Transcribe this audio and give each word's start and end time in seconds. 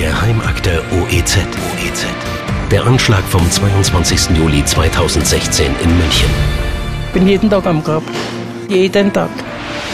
Geheimakte 0.00 0.82
OEZ. 0.92 1.36
OEZ. 1.36 2.06
Der 2.70 2.86
Anschlag 2.86 3.22
vom 3.24 3.42
22. 3.50 4.34
Juli 4.34 4.64
2016 4.64 5.66
in 5.66 5.98
München. 5.98 6.30
Ich 7.08 7.12
bin 7.12 7.28
jeden 7.28 7.50
Tag 7.50 7.66
am 7.66 7.84
Grab. 7.84 8.02
Jeden 8.66 9.12
Tag. 9.12 9.28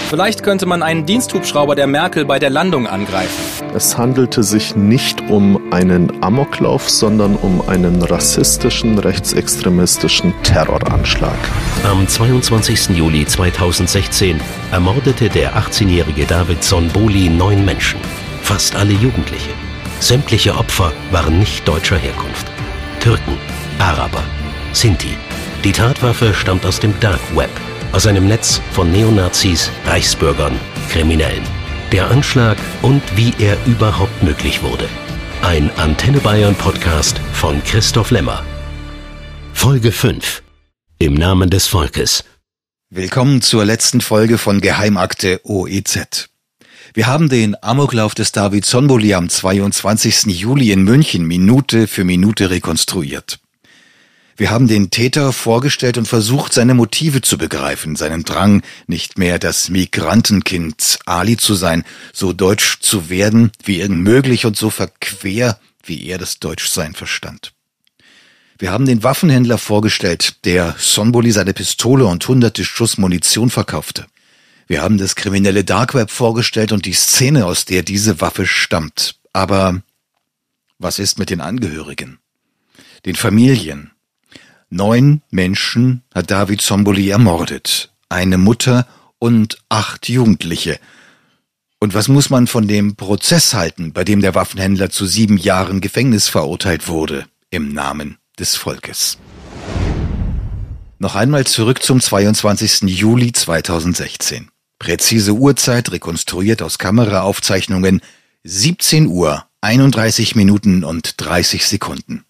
Vielleicht 0.08 0.44
könnte 0.44 0.64
man 0.64 0.84
einen 0.84 1.06
Diensthubschrauber 1.06 1.74
der 1.74 1.88
Merkel 1.88 2.24
bei 2.24 2.38
der 2.38 2.50
Landung 2.50 2.86
angreifen. 2.86 3.66
Es 3.74 3.98
handelte 3.98 4.44
sich 4.44 4.76
nicht 4.76 5.28
um 5.28 5.60
einen 5.72 6.22
Amoklauf, 6.22 6.88
sondern 6.88 7.34
um 7.34 7.68
einen 7.68 8.00
rassistischen, 8.00 9.00
rechtsextremistischen 9.00 10.32
Terroranschlag. 10.44 11.36
Am 11.82 12.06
22. 12.06 12.90
Juli 12.90 13.26
2016 13.26 14.40
ermordete 14.70 15.28
der 15.28 15.56
18-jährige 15.56 16.26
David 16.26 16.62
Sonboli 16.62 17.28
neun 17.28 17.64
Menschen, 17.64 17.98
fast 18.42 18.76
alle 18.76 18.92
Jugendliche. 18.92 19.50
Sämtliche 20.00 20.54
Opfer 20.56 20.92
waren 21.10 21.38
nicht 21.38 21.66
deutscher 21.66 21.96
Herkunft. 21.96 22.46
Türken, 23.00 23.36
Araber, 23.78 24.22
Sinti. 24.72 25.16
Die 25.64 25.72
Tatwaffe 25.72 26.34
stammt 26.34 26.66
aus 26.66 26.80
dem 26.80 26.98
Dark 27.00 27.20
Web 27.34 27.50
aus 27.92 28.06
einem 28.06 28.28
Netz 28.28 28.60
von 28.72 28.92
Neonazis, 28.92 29.70
Reichsbürgern, 29.86 30.58
Kriminellen. 30.90 31.44
Der 31.92 32.10
Anschlag 32.10 32.58
und 32.82 33.02
wie 33.16 33.32
er 33.38 33.56
überhaupt 33.64 34.22
möglich 34.22 34.62
wurde. 34.62 34.88
Ein 35.42 35.70
Antenne 35.78 36.18
Bayern 36.18 36.54
Podcast 36.54 37.18
von 37.32 37.62
Christoph 37.64 38.10
Lemmer. 38.10 38.44
Folge 39.54 39.92
5. 39.92 40.42
Im 40.98 41.14
Namen 41.14 41.48
des 41.48 41.68
Volkes. 41.68 42.24
Willkommen 42.90 43.40
zur 43.40 43.64
letzten 43.64 44.00
Folge 44.00 44.36
von 44.36 44.60
Geheimakte 44.60 45.40
OEZ. 45.44 46.28
Wir 46.96 47.08
haben 47.08 47.28
den 47.28 47.62
Amoklauf 47.62 48.14
des 48.14 48.32
David 48.32 48.64
Sonboli 48.64 49.12
am 49.12 49.28
22. 49.28 50.28
Juli 50.28 50.72
in 50.72 50.82
München 50.82 51.26
Minute 51.26 51.88
für 51.88 52.04
Minute 52.04 52.48
rekonstruiert. 52.48 53.38
Wir 54.38 54.48
haben 54.48 54.66
den 54.66 54.88
Täter 54.88 55.34
vorgestellt 55.34 55.98
und 55.98 56.08
versucht, 56.08 56.54
seine 56.54 56.72
Motive 56.72 57.20
zu 57.20 57.36
begreifen, 57.36 57.96
seinen 57.96 58.24
Drang, 58.24 58.62
nicht 58.86 59.18
mehr 59.18 59.38
das 59.38 59.68
Migrantenkind 59.68 61.00
Ali 61.04 61.36
zu 61.36 61.54
sein, 61.54 61.84
so 62.14 62.32
deutsch 62.32 62.78
zu 62.80 63.10
werden, 63.10 63.52
wie 63.62 63.80
irgend 63.80 64.00
möglich 64.00 64.46
und 64.46 64.56
so 64.56 64.70
verquer, 64.70 65.60
wie 65.84 66.06
er 66.06 66.16
das 66.16 66.38
Deutschsein 66.38 66.94
verstand. 66.94 67.52
Wir 68.58 68.72
haben 68.72 68.86
den 68.86 69.02
Waffenhändler 69.02 69.58
vorgestellt, 69.58 70.46
der 70.46 70.74
Sonboli 70.78 71.30
seine 71.30 71.52
Pistole 71.52 72.06
und 72.06 72.26
hunderte 72.26 72.64
Schuss 72.64 72.96
Munition 72.96 73.50
verkaufte. 73.50 74.06
Wir 74.66 74.82
haben 74.82 74.98
das 74.98 75.14
kriminelle 75.14 75.64
Darkweb 75.64 76.10
vorgestellt 76.10 76.72
und 76.72 76.86
die 76.86 76.92
Szene, 76.92 77.46
aus 77.46 77.64
der 77.64 77.82
diese 77.82 78.20
Waffe 78.20 78.46
stammt. 78.46 79.20
Aber 79.32 79.82
was 80.78 80.98
ist 80.98 81.18
mit 81.18 81.30
den 81.30 81.40
Angehörigen? 81.40 82.18
Den 83.04 83.14
Familien, 83.14 83.92
Neun 84.68 85.22
Menschen 85.30 86.02
hat 86.12 86.32
David 86.32 86.60
Zomboli 86.60 87.08
ermordet, 87.10 87.92
eine 88.08 88.36
Mutter 88.36 88.86
und 89.20 89.58
acht 89.68 90.08
Jugendliche. 90.08 90.80
Und 91.78 91.94
was 91.94 92.08
muss 92.08 92.30
man 92.30 92.48
von 92.48 92.66
dem 92.66 92.96
Prozess 92.96 93.54
halten, 93.54 93.92
bei 93.92 94.02
dem 94.02 94.20
der 94.20 94.34
Waffenhändler 94.34 94.90
zu 94.90 95.06
sieben 95.06 95.36
Jahren 95.36 95.80
Gefängnis 95.80 96.28
verurteilt 96.28 96.88
wurde, 96.88 97.26
im 97.50 97.72
Namen 97.72 98.18
des 98.40 98.56
Volkes? 98.56 99.18
Noch 100.98 101.14
einmal 101.14 101.46
zurück 101.46 101.82
zum 101.82 102.00
22. 102.00 102.82
Juli 102.82 103.30
2016. 103.30 104.48
Präzise 104.78 105.32
Uhrzeit 105.32 105.90
rekonstruiert 105.92 106.62
aus 106.62 106.78
Kameraaufzeichnungen 106.78 108.00
17 108.44 109.06
Uhr 109.06 109.44
31 109.60 110.36
Minuten 110.36 110.84
und 110.84 111.14
30 111.16 111.66
Sekunden. 111.66 112.24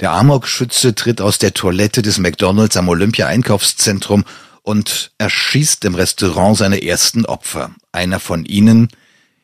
Der 0.00 0.12
Amok-Schütze 0.12 0.94
tritt 0.94 1.20
aus 1.20 1.38
der 1.38 1.54
Toilette 1.54 2.02
des 2.02 2.18
McDonalds 2.18 2.76
am 2.76 2.88
Olympia-Einkaufszentrum 2.88 4.24
und 4.62 5.12
erschießt 5.18 5.84
im 5.84 5.94
Restaurant 5.94 6.56
seine 6.56 6.82
ersten 6.82 7.24
Opfer. 7.26 7.70
Einer 7.92 8.20
von 8.20 8.44
ihnen, 8.44 8.88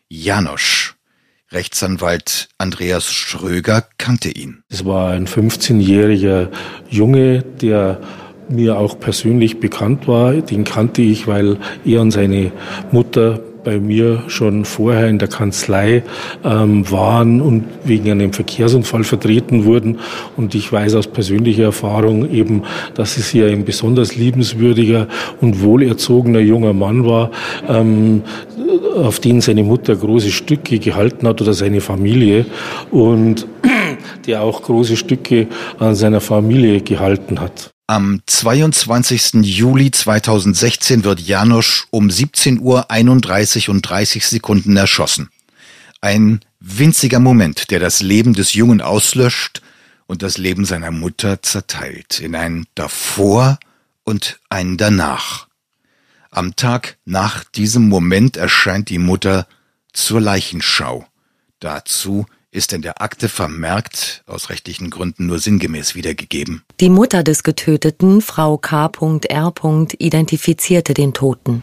Janosch. 0.09 0.95
Rechtsanwalt 1.51 2.49
Andreas 2.59 3.11
Schröger 3.11 3.87
kannte 3.97 4.29
ihn. 4.31 4.63
Es 4.69 4.85
war 4.85 5.13
ein 5.13 5.27
15-jähriger 5.27 6.51
Junge, 6.91 7.43
der 7.43 8.01
mir 8.49 8.79
auch 8.79 8.99
persönlich 8.99 9.61
bekannt 9.61 10.09
war. 10.09 10.35
Den 10.35 10.65
kannte 10.65 11.03
ich, 11.03 11.27
weil 11.27 11.57
er 11.85 12.01
und 12.01 12.11
seine 12.11 12.53
Mutter 12.91 13.41
bei 13.69 13.79
mir 13.79 14.23
schon 14.29 14.65
vorher 14.65 15.09
in 15.09 15.19
der 15.19 15.29
Kanzlei 15.29 16.03
ähm, 16.43 16.91
waren 16.91 17.43
und 17.43 17.65
wegen 17.85 18.11
einem 18.11 18.33
Verkehrsunfall 18.33 19.05
vertreten 19.05 19.67
wurden. 19.67 19.99
Und 20.39 20.55
ich 20.55 20.73
weiß 20.73 20.95
aus 20.95 21.07
persönlicher 21.07 21.65
Erfahrung 21.65 22.31
eben, 22.31 22.63
dass 22.95 23.19
es 23.19 23.29
hier 23.29 23.49
ein 23.49 23.67
besonders 23.67 24.17
liebenswürdiger 24.17 25.07
und 25.43 25.63
wohlerzogener 25.63 26.41
junger 26.41 26.73
Mann 26.73 27.05
war, 27.05 27.31
ähm, 27.69 28.23
auf 28.97 29.21
den 29.21 29.43
seine 29.43 29.65
Mutter 29.65 29.97
große 29.97 30.31
Stücke 30.31 30.79
gehalten 30.79 31.29
hat 31.29 31.43
oder 31.43 31.53
seine 31.53 31.83
Familie 31.83 32.47
und 32.91 33.47
der 34.27 34.43
auch 34.43 34.63
große 34.63 34.97
Stücke 34.97 35.47
an 35.79 35.95
seiner 35.95 36.23
Familie 36.23 36.81
gehalten 36.81 37.39
hat. 37.41 37.71
Am 37.91 38.21
22. 38.27 39.37
Juli 39.45 39.91
2016 39.91 41.05
wird 41.05 41.21
Janosch 41.21 41.87
um 41.89 42.11
17 42.11 42.61
Uhr 42.61 42.91
31 42.91 43.71
und 43.71 43.81
30 43.81 44.27
Sekunden 44.27 44.77
erschossen. 44.77 45.31
Ein 46.03 46.41
winziger 46.61 47.19
Moment, 47.19 47.71
der 47.71 47.81
das 47.81 48.03
Leben 48.03 48.35
des 48.35 48.53
Jungen 48.53 48.83
auslöscht 48.83 49.63
und 50.07 50.23
das 50.23 50.37
Leben 50.37 50.67
seiner 50.67 50.91
Mutter 50.91 51.43
zerteilt 51.43 52.21
in 52.21 52.37
ein 52.37 52.67
davor 52.75 53.59
und 54.05 54.39
ein 54.51 54.77
danach. 54.77 55.47
Am 56.31 56.57
Tag 56.57 56.99
nach 57.07 57.43
diesem 57.43 57.89
Moment 57.89 58.37
erscheint 58.37 58.91
die 58.91 58.99
Mutter 58.99 59.49
zur 59.95 60.21
Leichenschau. 60.21 61.07
Dazu 61.59 62.27
ist 62.51 62.73
in 62.73 62.83
der 62.83 63.03
Akte 63.03 63.29
vermerkt, 63.29 64.23
aus 64.27 64.51
rechtlichen 64.51 64.91
Gründen 64.91 65.27
nur 65.27 65.39
sinngemäß 65.39 65.95
wiedergegeben. 65.95 66.63
Die 66.81 66.91
Mutter 66.91 67.23
des 67.23 67.43
Getöteten, 67.43 68.21
Frau 68.21 68.59
K.R., 68.59 68.93
identifizierte 69.99 70.95
den 70.95 71.13
Toten. 71.13 71.63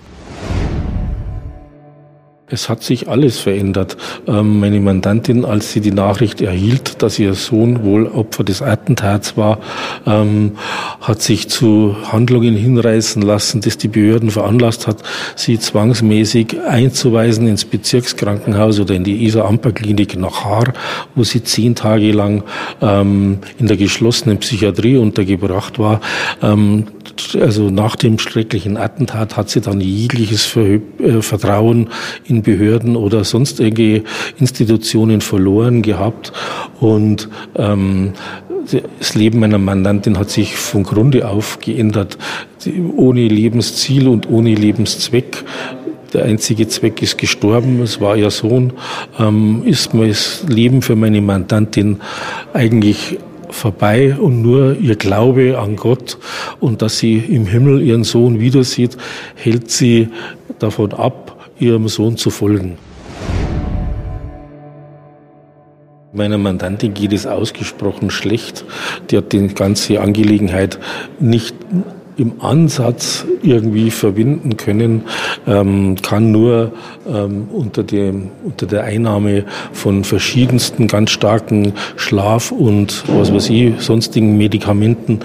Es 2.47 2.69
hat 2.69 2.83
sich 2.83 3.09
alles 3.09 3.39
verändert. 3.39 3.97
Ähm, 4.27 4.59
meine 4.59 4.79
Mandantin, 4.79 5.45
als 5.45 5.73
sie 5.73 5.81
die 5.81 5.91
Nachricht 5.91 6.41
erhielt, 6.41 7.01
dass 7.01 7.17
ihr 7.17 7.33
Sohn 7.33 7.83
wohl 7.83 8.05
Opfer 8.05 8.43
des 8.43 8.61
Attentats 8.61 9.35
war, 9.35 9.57
ähm, 10.05 10.51
hat 11.01 11.23
sich 11.23 11.49
zu 11.49 11.95
Handlungen 12.11 12.55
hinreißen 12.55 13.23
lassen, 13.23 13.61
das 13.61 13.79
die 13.79 13.87
Behörden 13.87 14.29
veranlasst 14.29 14.85
hat, 14.85 14.97
sie 15.35 15.57
zwangsmäßig 15.57 16.61
einzuweisen 16.61 17.47
ins 17.47 17.65
Bezirkskrankenhaus 17.65 18.79
oder 18.79 18.93
in 18.93 19.03
die 19.03 19.25
Isar-Amper-Klinik 19.25 20.15
nach 20.15 20.45
Haar, 20.45 20.73
wo 21.15 21.23
sie 21.23 21.43
zehn 21.43 21.73
Tage 21.73 22.11
lang 22.11 22.43
ähm, 22.79 23.39
in 23.57 23.65
der 23.65 23.77
geschlossenen 23.77 24.37
Psychiatrie 24.37 24.97
untergebracht 24.97 25.79
war. 25.79 25.99
Also 27.39 27.69
nach 27.69 27.95
dem 27.95 28.19
schrecklichen 28.19 28.77
Attentat 28.77 29.37
hat 29.37 29.49
sie 29.49 29.61
dann 29.61 29.81
jegliches 29.81 30.55
äh, 30.55 30.79
Vertrauen 31.21 31.89
in 32.25 32.41
Behörden 32.41 32.95
oder 32.95 33.23
sonst 33.23 33.59
irgendwie 33.59 34.03
Institutionen 34.39 35.21
verloren 35.21 35.81
gehabt. 35.81 36.33
Und 36.79 37.29
ähm, 37.55 38.13
das 38.99 39.15
Leben 39.15 39.39
meiner 39.39 39.57
Mandantin 39.59 40.17
hat 40.17 40.29
sich 40.29 40.55
von 40.55 40.83
Grunde 40.83 41.27
auf 41.27 41.59
geändert, 41.59 42.17
ohne 42.95 43.27
Lebensziel 43.27 44.07
und 44.07 44.29
ohne 44.29 44.55
Lebenszweck. 44.55 45.43
Der 46.13 46.25
einzige 46.25 46.67
Zweck 46.67 47.01
ist 47.01 47.17
gestorben, 47.17 47.81
es 47.81 47.99
war 47.99 48.15
ihr 48.15 48.31
Sohn, 48.31 48.73
ähm, 49.19 49.63
ist 49.65 49.93
das 49.93 50.45
Leben 50.47 50.81
für 50.81 50.95
meine 50.95 51.21
Mandantin 51.21 51.99
eigentlich 52.53 53.19
vorbei 53.55 54.15
und 54.15 54.41
nur 54.41 54.77
ihr 54.77 54.95
Glaube 54.95 55.57
an 55.57 55.75
Gott 55.75 56.17
und 56.59 56.81
dass 56.81 56.99
sie 56.99 57.17
im 57.17 57.47
Himmel 57.47 57.81
ihren 57.81 58.03
Sohn 58.03 58.39
wieder 58.39 58.63
sieht, 58.63 58.97
hält 59.35 59.71
sie 59.71 60.09
davon 60.59 60.93
ab, 60.93 61.51
ihrem 61.59 61.87
Sohn 61.87 62.17
zu 62.17 62.29
folgen. 62.29 62.77
Meiner 66.13 66.37
Mandantin 66.37 66.93
geht 66.93 67.11
es 67.11 67.27
ausgesprochen 67.27 68.09
schlecht. 68.09 68.63
Die 69.09 69.17
hat 69.17 69.33
die 69.33 69.47
ganze 69.49 69.99
Angelegenheit 69.99 70.79
nicht 71.19 71.55
im 72.17 72.41
Ansatz 72.41 73.25
irgendwie 73.41 73.91
verbinden 73.91 74.57
können, 74.57 75.03
ähm, 75.47 75.95
kann 76.01 76.31
nur 76.31 76.71
ähm, 77.07 77.47
unter, 77.51 77.83
dem, 77.83 78.29
unter 78.43 78.65
der 78.65 78.83
Einnahme 78.83 79.45
von 79.73 80.03
verschiedensten 80.03 80.87
ganz 80.87 81.11
starken 81.11 81.73
Schlaf- 81.95 82.51
und 82.51 83.03
was 83.07 83.33
weiß 83.33 83.49
ich, 83.49 83.79
sonstigen 83.79 84.37
Medikamenten 84.37 85.19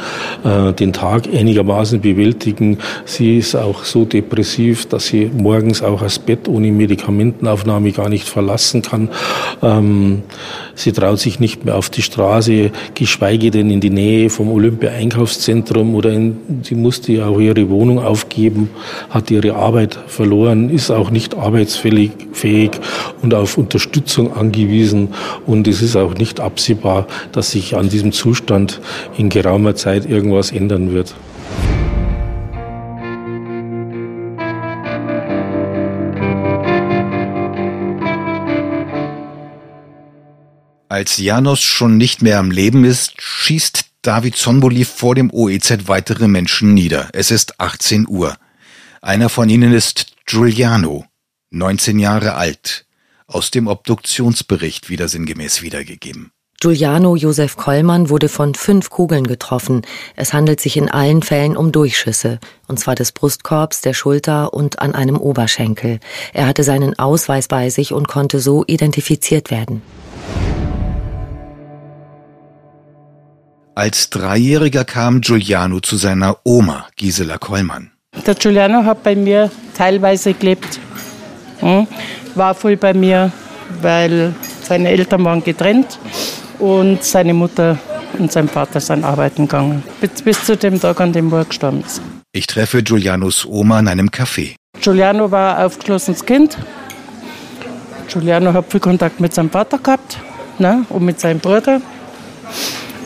äh, 0.45 0.73
den 0.73 0.93
Tag 0.93 1.29
einigermaßen 1.33 2.01
bewältigen. 2.01 2.79
Sie 3.05 3.39
ist 3.39 3.55
auch 3.55 3.85
so 3.85 4.05
depressiv, 4.05 4.87
dass 4.87 5.07
sie 5.07 5.31
morgens 5.33 5.83
auch 5.83 6.03
das 6.03 6.19
Bett 6.19 6.49
ohne 6.49 6.73
Medikamentenaufnahme 6.73 7.93
gar 7.93 8.09
nicht 8.09 8.29
verlassen 8.29 8.83
kann. 8.83 9.09
Ähm, 9.63 10.23
sie 10.75 10.93
traut 10.93 11.19
sich 11.19 11.41
nicht 11.41 11.65
mehr 11.65 11.77
auf 11.77 11.91
die 11.91 12.03
Straße, 12.03 12.71
geschweige 12.95 13.51
denn 13.51 13.71
in 13.71 13.81
die 13.81 13.91
Nähe 13.91 14.31
vom 14.31 14.51
Olympia-Einkaufszentrum 14.51 15.95
oder 15.95 16.11
in, 16.11 16.37
sie 16.63 16.75
musste 16.81 17.13
ja 17.13 17.27
auch 17.27 17.39
ihre 17.39 17.69
Wohnung 17.69 17.99
aufgeben, 17.99 18.71
hat 19.11 19.31
ihre 19.31 19.55
Arbeit 19.55 19.99
verloren, 20.07 20.71
ist 20.71 20.91
auch 20.91 21.11
nicht 21.11 21.35
arbeitsfähig 21.37 22.13
fähig 22.33 22.73
und 23.23 23.35
auf 23.35 23.59
Unterstützung 23.59 24.33
angewiesen. 24.35 25.15
Und 25.47 25.69
es 25.69 25.83
ist 25.83 25.97
auch 25.97 26.15
nicht 26.15 26.41
absehbar, 26.41 27.07
dass 27.33 27.53
sich 27.53 27.77
an 27.77 27.89
diesem 27.89 28.13
Zustand 28.13 28.81
in 29.17 29.29
geraumer 29.29 29.75
Zeit 29.75 30.09
irgendwas 30.09 30.51
ändern 30.53 30.93
wird. 30.93 31.15
Als 40.89 41.19
Janos 41.19 41.61
schon 41.61 41.97
nicht 41.97 42.21
mehr 42.21 42.41
am 42.41 42.51
Leben 42.51 42.85
ist, 42.85 43.15
schießt 43.17 43.90
David 44.03 44.35
Zonboli 44.35 44.87
vor 44.87 45.15
dem 45.15 45.31
OEZ 45.31 45.87
weitere 45.87 46.27
Menschen 46.27 46.73
nieder. 46.73 47.11
Es 47.13 47.31
ist 47.31 47.61
18 47.61 48.09
Uhr. 48.09 48.35
Einer 49.03 49.29
von 49.29 49.51
ihnen 49.51 49.75
ist 49.75 50.15
Giuliano, 50.25 51.05
19 51.51 51.99
Jahre 51.99 52.35
alt, 52.35 52.87
aus 53.27 53.51
dem 53.51 53.67
Obduktionsbericht 53.67 54.89
wieder 54.89 55.07
sinngemäß 55.07 55.61
wiedergegeben. 55.61 56.33
Giuliano 56.61 57.15
Josef 57.15 57.57
Kollmann 57.57 58.09
wurde 58.09 58.31
von 58.31 58.55
fünf 58.55 58.89
Kugeln 58.89 59.27
getroffen. 59.27 59.83
Es 60.17 60.33
handelt 60.33 60.61
sich 60.61 60.79
in 60.79 60.91
allen 60.91 61.23
Fällen 61.23 61.57
um 61.57 61.71
Durchschüsse, 61.71 62.39
und 62.69 62.81
zwar 62.81 62.95
des 62.95 63.13
Brustkorbs, 63.13 63.83
der 63.83 63.93
Schulter 63.93 64.55
und 64.55 64.79
an 64.79 64.95
einem 64.95 65.17
Oberschenkel. 65.17 66.01
Er 66.33 66.47
hatte 66.47 66.65
seinen 66.65 66.99
Ausweis 66.99 67.49
bei 67.49 67.69
sich 67.69 67.93
und 67.93 68.09
konnte 68.09 68.41
so 68.41 68.65
identifiziert 68.67 69.51
werden. 69.51 69.83
Als 73.81 74.11
Dreijähriger 74.11 74.85
kam 74.85 75.23
Giuliano 75.23 75.81
zu 75.81 75.97
seiner 75.97 76.37
Oma, 76.45 76.89
Gisela 76.97 77.39
Kollmann. 77.39 77.91
Der 78.27 78.35
Giuliano 78.35 78.85
hat 78.85 79.03
bei 79.03 79.17
mir 79.17 79.51
teilweise 79.75 80.35
gelebt. 80.35 80.79
Hm? 81.61 81.87
War 82.35 82.55
voll 82.55 82.77
bei 82.77 82.93
mir, 82.93 83.33
weil 83.81 84.35
seine 84.63 84.91
Eltern 84.91 85.25
waren 85.25 85.43
getrennt 85.43 85.99
und 86.59 87.03
seine 87.03 87.33
Mutter 87.33 87.79
und 88.19 88.31
sein 88.31 88.51
Vater 88.51 88.81
sind 88.81 89.03
arbeiten 89.03 89.45
gegangen. 89.49 89.83
Bis, 89.99 90.21
bis 90.21 90.45
zu 90.45 90.59
dem 90.59 90.79
Tag, 90.79 91.01
an 91.01 91.15
dem 91.15 91.33
er 91.33 91.47
gestorben 91.47 91.81
ist. 91.81 92.03
Ich 92.33 92.47
treffe 92.47 92.83
Giulianos 92.83 93.47
Oma 93.47 93.81
in 93.81 93.89
einem 93.89 94.09
Café. 94.11 94.57
Giuliano 94.79 95.31
war 95.31 95.57
ein 95.57 95.65
aufgeschlossenes 95.65 96.27
Kind. 96.27 96.59
Giuliano 98.09 98.53
hat 98.53 98.71
viel 98.71 98.81
Kontakt 98.81 99.21
mit 99.21 99.33
seinem 99.33 99.49
Vater 99.49 99.79
gehabt 99.79 100.19
ne, 100.59 100.85
und 100.91 101.03
mit 101.03 101.19
seinem 101.19 101.41
Bruder 101.41 101.81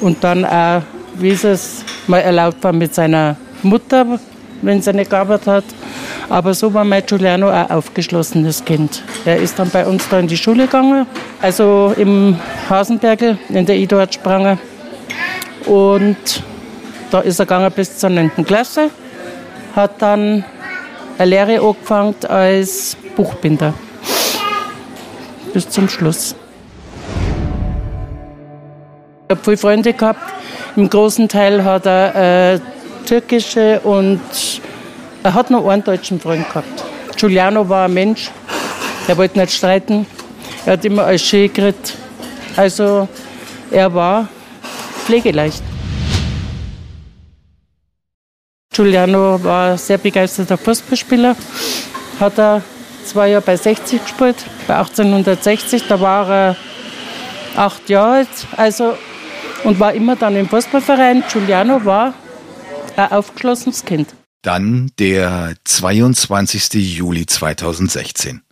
und 0.01 0.23
dann 0.23 0.45
auch, 0.45 0.83
wie 1.17 1.31
es 1.31 1.85
mal 2.07 2.19
erlaubt 2.19 2.63
war 2.63 2.73
mit 2.73 2.95
seiner 2.95 3.37
Mutter, 3.63 4.19
wenn 4.63 4.83
sie 4.83 4.93
nicht 4.93 5.11
gearbeitet 5.11 5.47
hat. 5.47 5.65
Aber 6.29 6.55
so 6.55 6.73
war 6.73 6.85
mein 6.85 7.05
Giuliano 7.05 7.49
ein 7.49 7.71
aufgeschlossenes 7.71 8.65
Kind. 8.65 9.03
Er 9.25 9.37
ist 9.37 9.59
dann 9.59 9.71
bei 9.71 9.87
uns 9.87 10.09
da 10.09 10.19
in 10.19 10.27
die 10.27 10.37
Schule 10.37 10.65
gegangen, 10.65 11.07
also 11.41 11.93
im 11.97 12.39
Hasenbergel 12.69 13.39
in 13.49 13.67
der 13.67 13.77
Eduard 13.77 14.15
Spranger. 14.15 14.59
Und 15.67 16.43
da 17.11 17.21
ist 17.21 17.39
er 17.39 17.47
gegangen 17.47 17.73
bis 17.75 17.99
zur 17.99 18.11
9. 18.11 18.45
Klasse, 18.45 18.91
hat 19.77 20.01
dann 20.01 20.45
eine 21.19 21.31
Lehre 21.31 21.61
angefangen 21.61 22.15
als 22.29 22.97
Buchbinder. 23.17 23.75
Bis 25.53 25.69
zum 25.69 25.89
Schluss. 25.89 26.35
Habe 29.35 29.43
viele 29.43 29.57
Freunde 29.57 29.93
gehabt. 29.93 30.33
Im 30.77 30.89
großen 30.89 31.29
Teil 31.29 31.65
hat 31.65 31.87
er 31.87 32.53
äh, 32.55 32.61
türkische 33.05 33.81
und 33.81 34.21
er 35.25 35.35
hat 35.35 35.51
noch 35.51 35.67
einen 35.67 35.83
deutschen 35.83 36.21
Freund 36.21 36.49
gehabt. 36.49 36.85
Giuliano 37.17 37.69
war 37.69 37.87
ein 37.87 37.95
Mensch, 37.95 38.31
der 39.09 39.17
wollte 39.17 39.41
nicht 39.41 39.53
streiten. 39.53 40.07
Er 40.65 40.75
hat 40.75 40.85
immer 40.85 41.07
alles 41.07 41.23
schön 41.23 41.53
geredet. 41.53 41.95
Also 42.55 43.09
er 43.73 43.93
war 43.93 44.29
pflegeleicht. 45.05 45.65
Giuliano 48.73 49.43
war 49.43 49.77
sehr 49.77 49.99
begeisterter 49.99 50.57
Fußballspieler. 50.59 51.35
Hat 52.21 52.39
er 52.39 52.63
zwei 53.05 53.31
Jahre 53.31 53.43
bei 53.43 53.57
60 53.57 54.01
gespielt, 54.01 54.37
bei 54.69 54.77
1860. 54.77 55.89
Da 55.89 56.01
war 56.01 56.31
er 56.31 56.57
acht 57.57 57.89
Jahre 57.89 58.19
alt. 58.19 58.29
Also 58.57 58.95
und 59.65 59.81
war 59.81 59.93
immer 59.93 60.17
dann 60.17 60.37
im 60.37 60.49
Fußballverein. 60.49 61.25
Giuliano 61.31 61.85
war 61.85 62.15
ein 62.97 63.11
aufgeschlossenes 63.11 63.85
Kind. 63.85 64.15
Dann 64.43 64.91
der 64.99 65.55
22. 65.65 66.97
Juli 66.97 67.27
2016. 67.27 68.43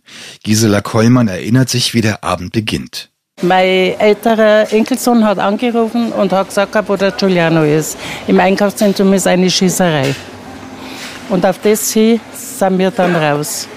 Gisela 0.43 0.81
Kollmann 0.81 1.27
erinnert 1.27 1.69
sich, 1.69 1.93
wie 1.93 2.01
der 2.01 2.23
Abend 2.23 2.51
beginnt. 2.51 3.09
Mein 3.41 3.99
älterer 3.99 4.71
Enkelsohn 4.71 5.23
hat 5.23 5.39
angerufen 5.39 6.11
und 6.11 6.31
hat 6.31 6.49
gesagt, 6.49 6.75
wo 6.87 6.95
der 6.95 7.11
Giuliano 7.11 7.63
ist. 7.63 7.97
Im 8.27 8.39
Einkaufszentrum 8.39 9.13
ist 9.13 9.27
eine 9.27 9.49
Schießerei. 9.49 10.15
Und 11.29 11.45
auf 11.45 11.59
das 11.59 11.91
hin 11.91 12.19
sind 12.33 12.77
wir 12.77 12.91
dann 12.91 13.15
raus. 13.15 13.67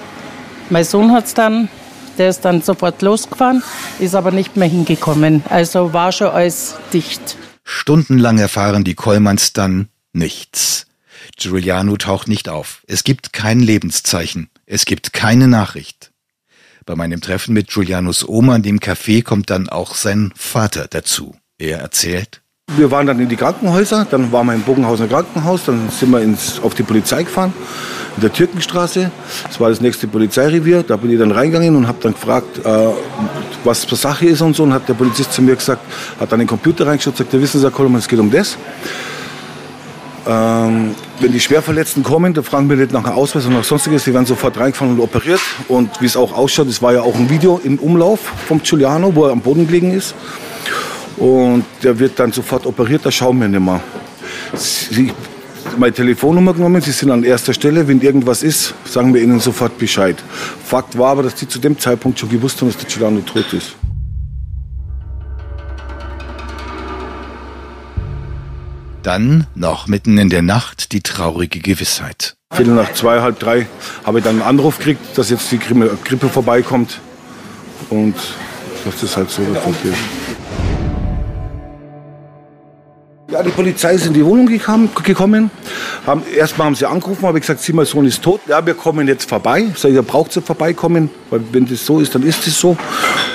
Mein 0.69 0.83
Sohn 0.83 1.11
hat 1.11 1.25
es 1.25 1.33
dann 1.33 1.69
der 2.17 2.29
ist 2.29 2.41
dann 2.41 2.61
sofort 2.61 3.01
losgefahren, 3.01 3.63
ist 3.99 4.15
aber 4.15 4.31
nicht 4.31 4.57
mehr 4.57 4.67
hingekommen. 4.67 5.43
Also 5.49 5.93
war 5.93 6.11
schon 6.11 6.27
alles 6.27 6.75
dicht. 6.93 7.37
Stundenlang 7.63 8.37
erfahren 8.37 8.83
die 8.83 8.95
Kollmanns 8.95 9.53
dann 9.53 9.89
nichts. 10.13 10.87
Giuliano 11.37 11.97
taucht 11.97 12.27
nicht 12.27 12.49
auf. 12.49 12.81
Es 12.87 13.03
gibt 13.03 13.33
kein 13.33 13.59
Lebenszeichen. 13.59 14.49
Es 14.65 14.85
gibt 14.85 15.13
keine 15.13 15.47
Nachricht. 15.47 16.11
Bei 16.85 16.95
meinem 16.95 17.21
Treffen 17.21 17.53
mit 17.53 17.67
Giulianos 17.67 18.27
Oma 18.27 18.55
in 18.55 18.63
dem 18.63 18.79
Café 18.79 19.21
kommt 19.21 19.49
dann 19.49 19.67
auch 19.67 19.93
sein 19.93 20.31
Vater 20.35 20.87
dazu. 20.89 21.35
Er 21.57 21.79
erzählt. 21.79 22.41
Wir 22.75 22.91
waren 22.91 23.07
dann 23.07 23.19
in 23.19 23.29
die 23.29 23.35
Krankenhäuser, 23.35 24.07
dann 24.09 24.31
waren 24.31 24.47
wir 24.47 24.53
im 24.53 24.63
Bogenhausener 24.63 25.07
Krankenhaus, 25.07 25.65
dann 25.65 25.89
sind 25.89 26.11
wir 26.11 26.21
ins, 26.21 26.59
auf 26.59 26.75
die 26.75 26.83
Polizei 26.83 27.23
gefahren 27.23 27.53
in 28.17 28.21
der 28.21 28.33
Türkenstraße. 28.33 29.11
Das 29.47 29.59
war 29.59 29.69
das 29.69 29.79
nächste 29.79 30.07
Polizeirevier. 30.07 30.83
Da 30.83 30.97
bin 30.97 31.11
ich 31.11 31.19
dann 31.19 31.31
reingegangen 31.31 31.75
und 31.75 31.87
habe 31.87 31.99
dann 32.01 32.13
gefragt, 32.13 32.65
äh, 32.65 32.87
was 33.63 33.85
für 33.85 33.95
Sache 33.95 34.25
ist 34.25 34.41
und 34.41 34.55
so. 34.55 34.63
Und 34.63 34.73
hat 34.73 34.89
der 34.89 34.95
Polizist 34.95 35.33
zu 35.33 35.41
mir 35.41 35.55
gesagt, 35.55 35.81
hat 36.19 36.31
dann 36.31 36.39
den 36.39 36.47
Computer 36.47 36.87
reingeschaut 36.87 37.13
und 37.13 37.17
sagt, 37.17 37.33
ja, 37.33 37.41
wissen 37.41 37.59
Sie, 37.59 37.65
Herr 37.65 37.71
Kollmann, 37.71 37.99
es 37.99 38.07
geht 38.07 38.19
um 38.19 38.31
das. 38.31 38.57
Ähm, 40.27 40.95
wenn 41.19 41.31
die 41.31 41.39
Schwerverletzten 41.39 42.03
kommen, 42.03 42.33
dann 42.33 42.43
fragen 42.43 42.69
wir 42.69 42.75
nicht 42.75 42.91
nach 42.91 43.05
einem 43.05 43.15
Ausweis 43.15 43.45
und 43.45 43.53
nach 43.53 43.63
sonstiges. 43.63 44.03
Die 44.03 44.13
werden 44.13 44.25
sofort 44.25 44.59
reingefahren 44.59 44.95
und 44.95 44.99
operiert. 44.99 45.39
Und 45.67 46.01
wie 46.01 46.05
es 46.07 46.17
auch 46.17 46.33
ausschaut, 46.33 46.67
es 46.67 46.81
war 46.81 46.93
ja 46.93 47.01
auch 47.01 47.15
ein 47.15 47.29
Video 47.29 47.61
im 47.63 47.77
Umlauf 47.77 48.19
vom 48.47 48.61
Giuliano, 48.61 49.13
wo 49.15 49.25
er 49.25 49.31
am 49.31 49.41
Boden 49.41 49.67
gelegen 49.67 49.93
ist. 49.93 50.15
Und 51.17 51.65
der 51.83 51.97
wird 51.97 52.19
dann 52.19 52.31
sofort 52.31 52.65
operiert, 52.65 53.05
da 53.05 53.11
schauen 53.11 53.39
wir 53.39 53.47
nicht 53.47 53.59
mehr. 53.59 53.81
Sie, 54.53 55.11
meine 55.77 55.93
Telefonnummer 55.93 56.53
genommen, 56.53 56.81
Sie 56.81 56.91
sind 56.91 57.11
an 57.11 57.23
erster 57.23 57.53
Stelle. 57.53 57.87
Wenn 57.87 58.01
irgendwas 58.01 58.43
ist, 58.43 58.73
sagen 58.85 59.13
wir 59.13 59.21
Ihnen 59.21 59.39
sofort 59.39 59.77
Bescheid. 59.77 60.15
Fakt 60.63 60.97
war 60.97 61.11
aber, 61.11 61.23
dass 61.23 61.35
die 61.35 61.47
zu 61.47 61.59
dem 61.59 61.77
Zeitpunkt 61.77 62.19
schon 62.19 62.29
gewusst 62.29 62.61
haben, 62.61 62.69
dass 62.69 62.77
der 62.77 62.87
Giuliano 62.87 63.21
tot 63.21 63.51
ist. 63.53 63.75
Dann, 69.03 69.47
noch 69.55 69.87
mitten 69.87 70.17
in 70.17 70.29
der 70.29 70.41
Nacht, 70.41 70.91
die 70.91 71.01
traurige 71.01 71.59
Gewissheit. 71.59 72.35
Viertel 72.53 72.73
nach 72.73 72.93
zwei, 72.93 73.21
halb 73.21 73.39
drei 73.39 73.67
habe 74.05 74.19
ich 74.19 74.23
dann 74.23 74.41
einen 74.41 74.59
Anruf 74.59 74.79
gekriegt, 74.79 75.17
dass 75.17 75.29
jetzt 75.29 75.51
die 75.51 75.59
Grippe 75.59 76.29
vorbeikommt. 76.29 76.99
Und 77.89 78.15
das 78.83 79.03
ist 79.03 79.15
halt 79.15 79.29
so. 79.29 79.43
Das 79.53 79.63
Ja, 83.29 83.43
die 83.43 83.49
Polizei 83.49 83.93
ist 83.93 84.05
in 84.05 84.13
die 84.13 84.23
Wohnung 84.23 84.47
gekommen. 84.47 85.51
Haben, 86.05 86.23
erstmal 86.33 86.67
haben 86.67 86.75
sie 86.75 86.85
angerufen, 86.85 87.27
habe 87.27 87.37
ich 87.37 87.41
gesagt, 87.41 87.59
Sie, 87.59 87.73
mein 87.73 87.85
Sohn 87.85 88.05
ist 88.05 88.21
tot. 88.21 88.39
Ja, 88.47 88.65
wir 88.65 88.73
kommen 88.73 89.05
jetzt 89.05 89.27
vorbei. 89.27 89.65
Ich 89.73 89.79
sage, 89.79 89.95
ihr 89.95 90.01
braucht 90.01 90.33
ja 90.37 90.41
vorbeikommen, 90.41 91.09
weil 91.29 91.41
wenn 91.51 91.65
das 91.65 91.85
so 91.85 91.99
ist, 91.99 92.15
dann 92.15 92.23
ist 92.23 92.47
es 92.47 92.57
so. 92.57 92.77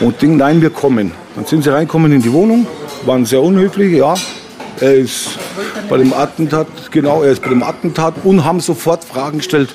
Und 0.00 0.22
Ding, 0.22 0.38
nein, 0.38 0.62
wir 0.62 0.70
kommen. 0.70 1.12
Dann 1.36 1.44
sind 1.44 1.64
sie 1.64 1.70
reinkommen 1.70 2.10
in 2.10 2.22
die 2.22 2.32
Wohnung, 2.32 2.66
waren 3.04 3.26
sehr 3.26 3.42
unhöflich, 3.42 3.92
ja. 3.92 4.14
Er 4.80 4.94
ist 4.94 5.38
bei 5.90 5.98
dem 5.98 6.14
Attentat, 6.14 6.68
genau, 6.90 7.22
er 7.22 7.32
ist 7.32 7.42
bei 7.42 7.50
dem 7.50 7.62
Attentat 7.62 8.14
und 8.24 8.46
haben 8.46 8.60
sofort 8.60 9.04
Fragen 9.04 9.38
gestellt. 9.38 9.74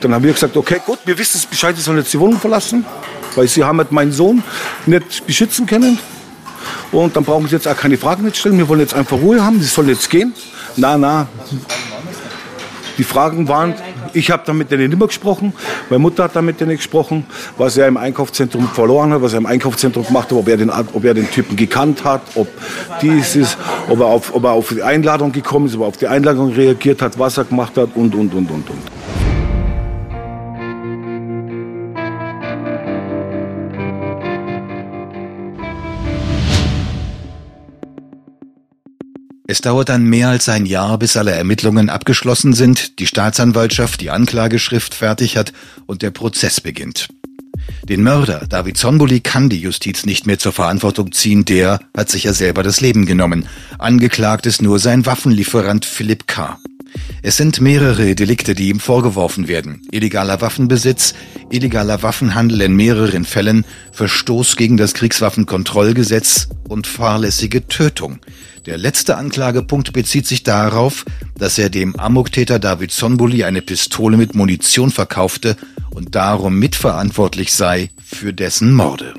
Dann 0.00 0.14
haben 0.14 0.24
wir 0.24 0.32
gesagt, 0.32 0.56
okay, 0.56 0.80
gut, 0.86 1.00
wir 1.04 1.18
wissen 1.18 1.36
es 1.36 1.44
Bescheid, 1.44 1.76
sie 1.76 1.82
sollen 1.82 1.98
jetzt 1.98 2.12
die 2.12 2.20
Wohnung 2.20 2.40
verlassen, 2.40 2.86
weil 3.34 3.48
sie 3.48 3.62
haben 3.62 3.76
halt 3.76 3.92
meinen 3.92 4.12
Sohn 4.12 4.42
nicht 4.86 5.26
beschützen 5.26 5.66
können. 5.66 5.98
Und 6.92 7.16
dann 7.16 7.24
brauchen 7.24 7.46
sie 7.46 7.54
jetzt 7.54 7.68
auch 7.68 7.76
keine 7.76 7.96
Fragen 7.96 8.24
nicht 8.24 8.36
stellen. 8.36 8.58
Wir 8.58 8.68
wollen 8.68 8.80
jetzt 8.80 8.94
einfach 8.94 9.18
Ruhe 9.18 9.44
haben, 9.44 9.60
sie 9.60 9.66
sollen 9.66 9.88
jetzt 9.88 10.08
gehen. 10.10 10.34
Na, 10.76 10.96
na. 10.96 11.26
Die 12.98 13.04
Fragen 13.04 13.46
waren, 13.48 13.74
ich 14.14 14.30
habe 14.30 14.42
dann 14.46 14.56
mit 14.56 14.70
denen 14.70 14.96
mehr 14.96 15.06
gesprochen, 15.06 15.52
meine 15.90 15.98
Mutter 15.98 16.24
hat 16.24 16.34
dann 16.34 16.46
mit 16.46 16.60
denen 16.60 16.76
gesprochen, 16.76 17.26
was 17.58 17.76
er 17.76 17.88
im 17.88 17.98
Einkaufszentrum 17.98 18.68
verloren 18.68 19.12
hat, 19.12 19.20
was 19.20 19.34
er 19.34 19.38
im 19.38 19.46
Einkaufszentrum 19.46 20.06
gemacht 20.06 20.30
hat, 20.30 20.38
ob 20.38 20.48
er 20.48 20.56
den, 20.56 20.70
ob 20.70 21.04
er 21.04 21.12
den 21.12 21.30
Typen 21.30 21.56
gekannt 21.56 22.04
hat, 22.04 22.22
ob 22.34 22.48
dies 23.02 23.36
ist, 23.36 23.58
ob 23.90 24.00
er, 24.00 24.06
auf, 24.06 24.34
ob 24.34 24.44
er 24.44 24.52
auf 24.52 24.72
die 24.74 24.82
Einladung 24.82 25.32
gekommen 25.32 25.66
ist, 25.66 25.74
ob 25.74 25.82
er 25.82 25.86
auf 25.88 25.96
die 25.98 26.06
Einladung 26.06 26.52
reagiert 26.54 27.02
hat, 27.02 27.18
was 27.18 27.36
er 27.36 27.44
gemacht 27.44 27.76
hat 27.76 27.90
und, 27.94 28.14
und, 28.14 28.32
und, 28.32 28.50
und, 28.50 28.70
und. 28.70 28.95
Es 39.48 39.60
dauert 39.60 39.88
dann 39.88 40.04
mehr 40.04 40.28
als 40.28 40.48
ein 40.48 40.66
Jahr, 40.66 40.98
bis 40.98 41.16
alle 41.16 41.30
Ermittlungen 41.30 41.88
abgeschlossen 41.88 42.52
sind, 42.52 42.98
die 42.98 43.06
Staatsanwaltschaft 43.06 44.00
die 44.00 44.10
Anklageschrift 44.10 44.92
fertig 44.92 45.36
hat 45.36 45.52
und 45.86 46.02
der 46.02 46.10
Prozess 46.10 46.60
beginnt. 46.60 47.08
Den 47.88 48.02
Mörder 48.02 48.46
David 48.48 48.76
Zonbuli 48.76 49.20
kann 49.20 49.48
die 49.48 49.60
Justiz 49.60 50.04
nicht 50.04 50.26
mehr 50.26 50.40
zur 50.40 50.52
Verantwortung 50.52 51.12
ziehen, 51.12 51.44
der 51.44 51.78
hat 51.96 52.10
sich 52.10 52.24
ja 52.24 52.32
selber 52.32 52.64
das 52.64 52.80
Leben 52.80 53.06
genommen. 53.06 53.46
Angeklagt 53.78 54.46
ist 54.46 54.62
nur 54.62 54.80
sein 54.80 55.06
Waffenlieferant 55.06 55.84
Philipp 55.84 56.26
K. 56.26 56.58
Es 57.22 57.36
sind 57.36 57.60
mehrere 57.60 58.14
Delikte, 58.14 58.54
die 58.54 58.68
ihm 58.68 58.80
vorgeworfen 58.80 59.46
werden. 59.46 59.82
Illegaler 59.92 60.40
Waffenbesitz, 60.40 61.14
illegaler 61.50 62.02
Waffenhandel 62.02 62.62
in 62.62 62.74
mehreren 62.74 63.24
Fällen, 63.24 63.64
Verstoß 63.92 64.56
gegen 64.56 64.76
das 64.76 64.94
Kriegswaffenkontrollgesetz 64.94 66.48
und 66.68 66.86
fahrlässige 66.86 67.66
Tötung. 67.68 68.18
Der 68.66 68.78
letzte 68.78 69.16
Anklagepunkt 69.16 69.92
bezieht 69.92 70.26
sich 70.26 70.42
darauf, 70.42 71.04
dass 71.38 71.56
er 71.56 71.70
dem 71.70 71.94
Amoktäter 71.94 72.58
David 72.58 72.90
Sonbuli 72.90 73.44
eine 73.44 73.62
Pistole 73.62 74.16
mit 74.16 74.34
Munition 74.34 74.90
verkaufte 74.90 75.56
und 75.90 76.16
darum 76.16 76.58
mitverantwortlich 76.58 77.52
sei 77.52 77.90
für 78.04 78.32
dessen 78.32 78.74
Morde. 78.74 79.14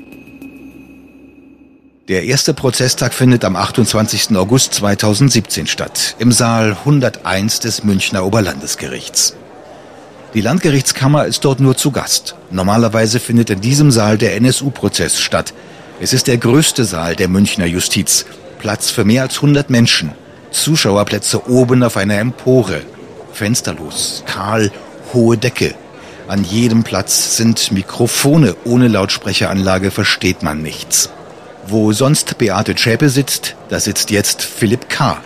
Der 2.08 2.24
erste 2.24 2.52
Prozesstag 2.52 3.14
findet 3.14 3.42
am 3.42 3.56
28. 3.56 4.36
August 4.36 4.74
2017 4.74 5.66
statt, 5.66 6.16
im 6.18 6.30
Saal 6.30 6.72
101 6.72 7.60
des 7.60 7.84
Münchner 7.84 8.26
Oberlandesgerichts. 8.26 9.34
Die 10.34 10.42
Landgerichtskammer 10.42 11.24
ist 11.24 11.46
dort 11.46 11.60
nur 11.60 11.74
zu 11.74 11.90
Gast. 11.90 12.34
Normalerweise 12.50 13.18
findet 13.18 13.48
in 13.48 13.62
diesem 13.62 13.92
Saal 13.92 14.18
der 14.18 14.36
NSU-Prozess 14.36 15.18
statt. 15.18 15.54
Es 16.00 16.12
ist 16.12 16.26
der 16.26 16.36
größte 16.36 16.84
Saal 16.84 17.16
der 17.16 17.28
Münchner 17.28 17.66
Justiz 17.66 18.26
Platz 18.58 18.90
für 18.90 19.04
mehr 19.04 19.22
als 19.22 19.36
100 19.36 19.70
Menschen. 19.70 20.12
Zuschauerplätze 20.50 21.48
oben 21.48 21.82
auf 21.82 21.96
einer 21.96 22.18
Empore. 22.18 22.82
Fensterlos, 23.32 24.24
kahl, 24.26 24.70
hohe 25.12 25.36
Decke. 25.36 25.74
An 26.26 26.44
jedem 26.44 26.84
Platz 26.84 27.36
sind 27.36 27.72
Mikrofone. 27.72 28.54
Ohne 28.64 28.88
Lautsprecheranlage 28.88 29.90
versteht 29.90 30.42
man 30.42 30.62
nichts. 30.62 31.10
Wo 31.66 31.92
sonst 31.92 32.38
Beate 32.38 32.74
Zschäpe 32.74 33.08
sitzt, 33.08 33.56
da 33.68 33.80
sitzt 33.80 34.10
jetzt 34.10 34.42
Philipp 34.42 34.88
K. 34.88 35.22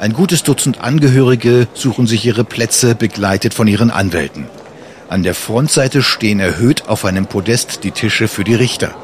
Ein 0.00 0.12
gutes 0.12 0.42
Dutzend 0.42 0.80
Angehörige 0.80 1.68
suchen 1.74 2.06
sich 2.06 2.24
ihre 2.24 2.44
Plätze, 2.44 2.94
begleitet 2.94 3.54
von 3.54 3.66
ihren 3.66 3.90
Anwälten. 3.90 4.46
An 5.08 5.22
der 5.22 5.34
Frontseite 5.34 6.02
stehen 6.02 6.40
erhöht 6.40 6.88
auf 6.88 7.04
einem 7.04 7.26
Podest 7.26 7.84
die 7.84 7.90
Tische 7.90 8.28
für 8.28 8.44
die 8.44 8.54
Richter. 8.54 8.94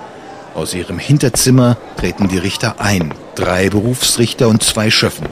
Aus 0.61 0.75
ihrem 0.75 0.99
Hinterzimmer 0.99 1.79
treten 1.97 2.29
die 2.29 2.37
Richter 2.37 2.83
ein, 2.83 3.15
drei 3.35 3.71
Berufsrichter 3.71 4.47
und 4.47 4.63
zwei 4.63 4.91
Schöffen. 4.91 5.27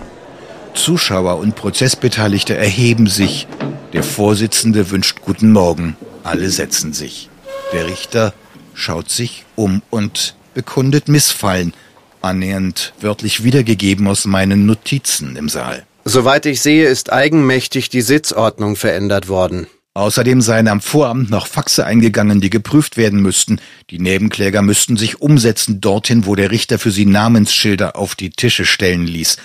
Zuschauer 0.72 1.36
und 1.36 1.54
Prozessbeteiligte 1.54 2.56
erheben 2.56 3.08
sich. 3.08 3.46
Der 3.92 4.02
Vorsitzende 4.02 4.90
wünscht 4.90 5.20
guten 5.20 5.52
Morgen. 5.52 5.98
Alle 6.24 6.48
setzen 6.48 6.94
sich. 6.94 7.28
Der 7.74 7.88
Richter 7.88 8.32
schaut 8.72 9.10
sich 9.10 9.44
um 9.54 9.82
und 9.90 10.34
bekundet 10.54 11.08
Missfallen, 11.08 11.74
annähernd 12.22 12.94
wörtlich 12.98 13.44
wiedergegeben 13.44 14.08
aus 14.08 14.24
meinen 14.24 14.64
Notizen 14.64 15.36
im 15.36 15.50
Saal. 15.50 15.84
Soweit 16.06 16.46
ich 16.46 16.62
sehe, 16.62 16.88
ist 16.88 17.12
eigenmächtig 17.12 17.90
die 17.90 18.00
Sitzordnung 18.00 18.76
verändert 18.76 19.28
worden. 19.28 19.66
Außerdem 19.98 20.40
seien 20.42 20.68
am 20.68 20.80
Vorabend 20.80 21.28
noch 21.28 21.48
Faxe 21.48 21.84
eingegangen, 21.84 22.40
die 22.40 22.50
geprüft 22.50 22.96
werden 22.96 23.20
müssten. 23.20 23.60
Die 23.90 23.98
Nebenkläger 23.98 24.62
müssten 24.62 24.96
sich 24.96 25.20
umsetzen 25.20 25.80
dorthin, 25.80 26.24
wo 26.24 26.36
der 26.36 26.52
Richter 26.52 26.78
für 26.78 26.92
sie 26.92 27.04
Namensschilder 27.04 27.96
auf 27.96 28.14
die 28.14 28.30
Tische 28.30 28.64
stellen 28.64 29.08
ließ. 29.08 29.38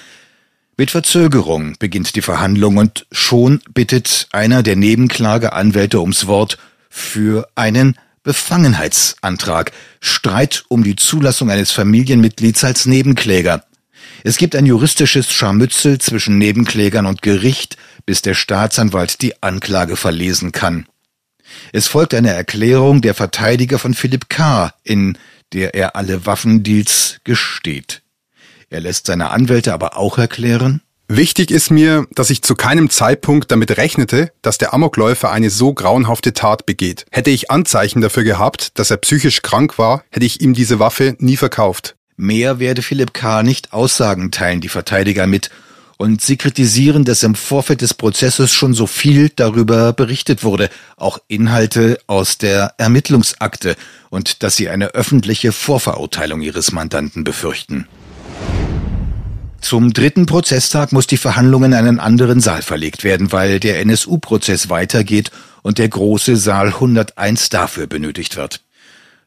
Mit 0.77 0.91
Verzögerung 0.91 1.73
beginnt 1.79 2.15
die 2.15 2.21
Verhandlung 2.21 2.77
und 2.77 3.07
schon 3.11 3.61
bittet 3.73 4.27
einer 4.31 4.61
der 4.61 4.75
Nebenklageanwälte 4.75 5.99
ums 5.99 6.27
Wort 6.27 6.59
für 6.87 7.47
einen 7.55 7.97
Befangenheitsantrag, 8.21 9.71
Streit 10.01 10.65
um 10.67 10.83
die 10.83 10.95
Zulassung 10.95 11.49
eines 11.49 11.71
Familienmitglieds 11.71 12.63
als 12.63 12.85
Nebenkläger. 12.85 13.63
Es 14.23 14.37
gibt 14.37 14.55
ein 14.55 14.65
juristisches 14.65 15.31
Scharmützel 15.31 15.99
zwischen 15.99 16.37
Nebenklägern 16.37 17.05
und 17.05 17.21
Gericht, 17.21 17.77
bis 18.05 18.21
der 18.21 18.33
Staatsanwalt 18.33 19.21
die 19.21 19.41
Anklage 19.41 19.95
verlesen 19.95 20.51
kann. 20.51 20.85
Es 21.71 21.87
folgt 21.87 22.13
eine 22.13 22.33
Erklärung 22.33 23.01
der 23.01 23.13
Verteidiger 23.13 23.79
von 23.79 23.93
Philipp 23.93 24.29
K., 24.29 24.73
in 24.83 25.17
der 25.51 25.75
er 25.75 25.95
alle 25.95 26.25
Waffendeals 26.25 27.19
gesteht. 27.23 28.01
Er 28.69 28.81
lässt 28.81 29.05
seine 29.05 29.29
Anwälte 29.29 29.73
aber 29.73 29.97
auch 29.97 30.17
erklären, 30.17 30.81
Wichtig 31.09 31.51
ist 31.51 31.69
mir, 31.69 32.07
dass 32.11 32.29
ich 32.29 32.41
zu 32.43 32.55
keinem 32.55 32.89
Zeitpunkt 32.89 33.51
damit 33.51 33.77
rechnete, 33.77 34.31
dass 34.41 34.57
der 34.57 34.73
Amokläufer 34.73 35.31
eine 35.31 35.49
so 35.49 35.73
grauenhafte 35.73 36.33
Tat 36.33 36.65
begeht. 36.65 37.05
Hätte 37.11 37.29
ich 37.29 37.51
Anzeichen 37.51 38.01
dafür 38.01 38.23
gehabt, 38.23 38.79
dass 38.79 38.89
er 38.89 38.97
psychisch 38.97 39.41
krank 39.41 39.77
war, 39.77 40.03
hätte 40.09 40.25
ich 40.25 40.41
ihm 40.41 40.53
diese 40.53 40.79
Waffe 40.79 41.15
nie 41.19 41.35
verkauft. 41.35 41.95
Mehr 42.15 42.59
werde 42.59 42.81
Philipp 42.81 43.13
K. 43.13 43.43
nicht 43.43 43.73
aussagen, 43.73 44.31
teilen 44.31 44.61
die 44.61 44.69
Verteidiger 44.69 45.27
mit 45.27 45.49
und 45.97 46.21
sie 46.21 46.37
kritisieren, 46.37 47.05
dass 47.05 47.23
im 47.23 47.35
Vorfeld 47.35 47.81
des 47.81 47.93
Prozesses 47.93 48.53
schon 48.53 48.73
so 48.73 48.87
viel 48.87 49.29
darüber 49.29 49.93
berichtet 49.93 50.43
wurde, 50.43 50.69
auch 50.97 51.19
Inhalte 51.27 51.97
aus 52.07 52.37
der 52.37 52.73
Ermittlungsakte 52.77 53.75
und 54.09 54.43
dass 54.43 54.55
sie 54.55 54.69
eine 54.69 54.87
öffentliche 54.95 55.51
Vorverurteilung 55.51 56.41
ihres 56.41 56.71
Mandanten 56.71 57.23
befürchten. 57.23 57.87
Zum 59.61 59.93
dritten 59.93 60.25
Prozesstag 60.25 60.91
muss 60.91 61.07
die 61.07 61.15
Verhandlung 61.15 61.63
in 61.63 61.73
einen 61.73 62.01
anderen 62.01 62.41
Saal 62.41 62.61
verlegt 62.61 63.05
werden, 63.05 63.31
weil 63.31 63.61
der 63.61 63.79
NSU-Prozess 63.79 64.69
weitergeht 64.69 65.31
und 65.61 65.77
der 65.77 65.87
große 65.87 66.35
Saal 66.35 66.67
101 66.67 67.47
dafür 67.47 67.87
benötigt 67.87 68.35
wird. 68.35 68.59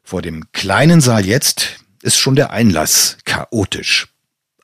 Vor 0.04 0.20
dem 0.20 0.44
kleinen 0.52 1.00
Saal 1.00 1.24
jetzt 1.24 1.78
ist 2.06 2.18
schon 2.18 2.36
der 2.36 2.50
Einlass 2.52 3.18
chaotisch. 3.24 4.06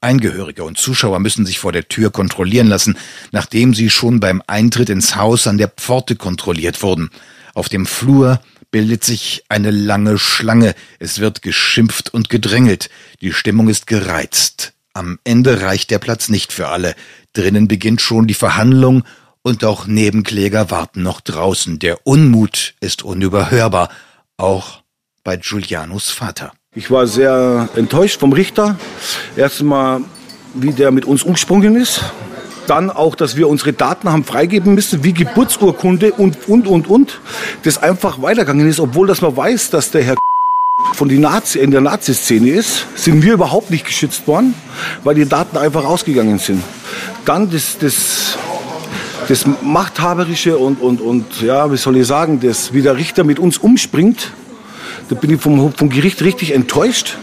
Eingehörige 0.00 0.64
und 0.64 0.78
Zuschauer 0.78 1.18
müssen 1.18 1.44
sich 1.44 1.58
vor 1.58 1.72
der 1.72 1.88
Tür 1.88 2.10
kontrollieren 2.10 2.68
lassen, 2.68 2.96
nachdem 3.30 3.74
sie 3.74 3.90
schon 3.90 4.20
beim 4.20 4.42
Eintritt 4.46 4.88
ins 4.88 5.16
Haus 5.16 5.46
an 5.46 5.58
der 5.58 5.68
Pforte 5.68 6.16
kontrolliert 6.16 6.82
wurden. 6.82 7.10
Auf 7.54 7.68
dem 7.68 7.84
Flur 7.84 8.40
bildet 8.70 9.04
sich 9.04 9.44
eine 9.48 9.70
lange 9.70 10.18
Schlange. 10.18 10.74
Es 10.98 11.18
wird 11.18 11.42
geschimpft 11.42 12.14
und 12.14 12.28
gedrängelt. 12.30 12.90
Die 13.20 13.32
Stimmung 13.32 13.68
ist 13.68 13.86
gereizt. 13.86 14.72
Am 14.94 15.18
Ende 15.24 15.62
reicht 15.62 15.90
der 15.90 15.98
Platz 15.98 16.28
nicht 16.28 16.52
für 16.52 16.68
alle. 16.68 16.94
Drinnen 17.32 17.68
beginnt 17.68 18.00
schon 18.00 18.26
die 18.26 18.34
Verhandlung 18.34 19.04
und 19.42 19.64
auch 19.64 19.86
Nebenkläger 19.86 20.70
warten 20.70 21.02
noch 21.02 21.20
draußen. 21.20 21.78
Der 21.78 22.06
Unmut 22.06 22.74
ist 22.80 23.02
unüberhörbar, 23.02 23.90
auch 24.36 24.82
bei 25.24 25.36
Giulianos 25.36 26.10
Vater. 26.10 26.52
Ich 26.74 26.90
war 26.90 27.06
sehr 27.06 27.68
enttäuscht 27.76 28.18
vom 28.18 28.32
Richter. 28.32 28.78
Erstmal, 29.36 30.00
wie 30.54 30.72
der 30.72 30.90
mit 30.90 31.04
uns 31.04 31.22
umgesprungen 31.22 31.76
ist. 31.76 32.00
Dann 32.66 32.88
auch, 32.88 33.14
dass 33.14 33.36
wir 33.36 33.46
unsere 33.46 33.74
Daten 33.74 34.10
haben 34.10 34.24
freigeben 34.24 34.74
müssen, 34.74 35.04
wie 35.04 35.12
Geburtsurkunde 35.12 36.12
und, 36.12 36.48
und, 36.48 36.66
und, 36.66 36.88
und. 36.88 37.20
Das 37.64 37.76
einfach 37.76 38.22
weitergegangen 38.22 38.66
ist, 38.66 38.80
obwohl 38.80 39.06
dass 39.06 39.20
man 39.20 39.36
weiß, 39.36 39.68
dass 39.68 39.90
der 39.90 40.02
Herr 40.02 40.16
von 40.94 41.10
die 41.10 41.18
Nazi, 41.18 41.58
in 41.58 41.72
der 41.72 41.82
Nazi-Szene 41.82 42.48
ist, 42.48 42.86
sind 42.94 43.22
wir 43.22 43.34
überhaupt 43.34 43.70
nicht 43.70 43.84
geschützt 43.84 44.26
worden, 44.26 44.54
weil 45.04 45.14
die 45.14 45.28
Daten 45.28 45.58
einfach 45.58 45.84
ausgegangen 45.84 46.38
sind. 46.38 46.64
Dann 47.26 47.50
das, 47.50 47.76
das, 47.78 48.38
das 49.28 49.44
Machthaberische 49.60 50.56
und, 50.56 50.80
und, 50.80 51.02
und, 51.02 51.42
ja, 51.42 51.70
wie 51.70 51.76
soll 51.76 51.98
ich 51.98 52.06
sagen, 52.06 52.40
das, 52.40 52.72
wie 52.72 52.80
der 52.80 52.96
Richter 52.96 53.24
mit 53.24 53.38
uns 53.38 53.58
umspringt, 53.58 54.32
da 55.12 55.20
bin 55.20 55.34
ich 55.34 55.40
vom, 55.42 55.72
vom 55.74 55.90
Gericht 55.90 56.22
richtig 56.22 56.54
enttäuscht. 56.54 57.18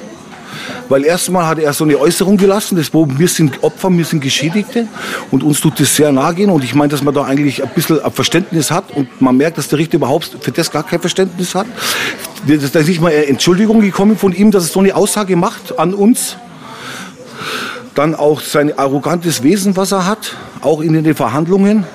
Weil 0.89 1.03
erstmal 1.03 1.48
hat 1.48 1.60
er 1.60 1.74
so 1.74 1.84
eine 1.84 1.98
Äußerung 1.98 2.38
gelassen, 2.38 2.75
das 2.75 2.93
wo 2.93 3.08
wir 3.10 3.27
sind 3.27 3.63
Opfer, 3.63 3.89
wir 3.89 4.05
sind 4.05 4.22
Geschädigte 4.22 4.88
und 5.31 5.43
uns 5.43 5.60
tut 5.60 5.79
das 5.79 5.96
sehr 5.96 6.12
nahe 6.12 6.34
gehen 6.36 6.50
und 6.50 6.63
ich 6.63 6.75
meine, 6.75 6.89
dass 6.89 7.03
man 7.03 7.13
da 7.13 7.24
eigentlich 7.24 7.63
ein 7.63 7.69
bisschen 7.74 8.00
Verständnis 8.12 8.69
hat 8.69 8.91
und 8.96 9.22
man 9.22 9.38
merkt, 9.38 9.58
dass 9.58 9.67
der 9.69 9.79
Richter 9.79 9.98
überhaupt 9.98 10.38
für 10.39 10.51
das 10.51 10.72
gar 10.72 10.84
kein 10.84 11.00
Verständnis 11.00 11.55
hat. 11.55 11.67
Da 12.48 12.79
ist 12.79 12.88
nicht 12.88 13.01
mal 13.01 13.12
eine 13.12 13.25
Entschuldigung 13.25 13.81
gekommen 13.81 14.17
von 14.17 14.34
ihm, 14.34 14.51
dass 14.51 14.65
er 14.65 14.74
so 14.74 14.79
eine 14.79 14.96
Aussage 14.96 15.36
macht 15.36 15.77
an 15.79 15.93
uns. 15.93 16.38
Dann 17.96 18.13
auch 18.13 18.41
sein 18.41 18.77
arrogantes 18.77 19.41
Wesen, 19.41 19.75
was 19.77 19.91
er 19.91 20.05
hat, 20.05 20.36
auch 20.62 20.81
in 20.81 20.93
den 20.93 21.15
Verhandlungen. 21.15 21.86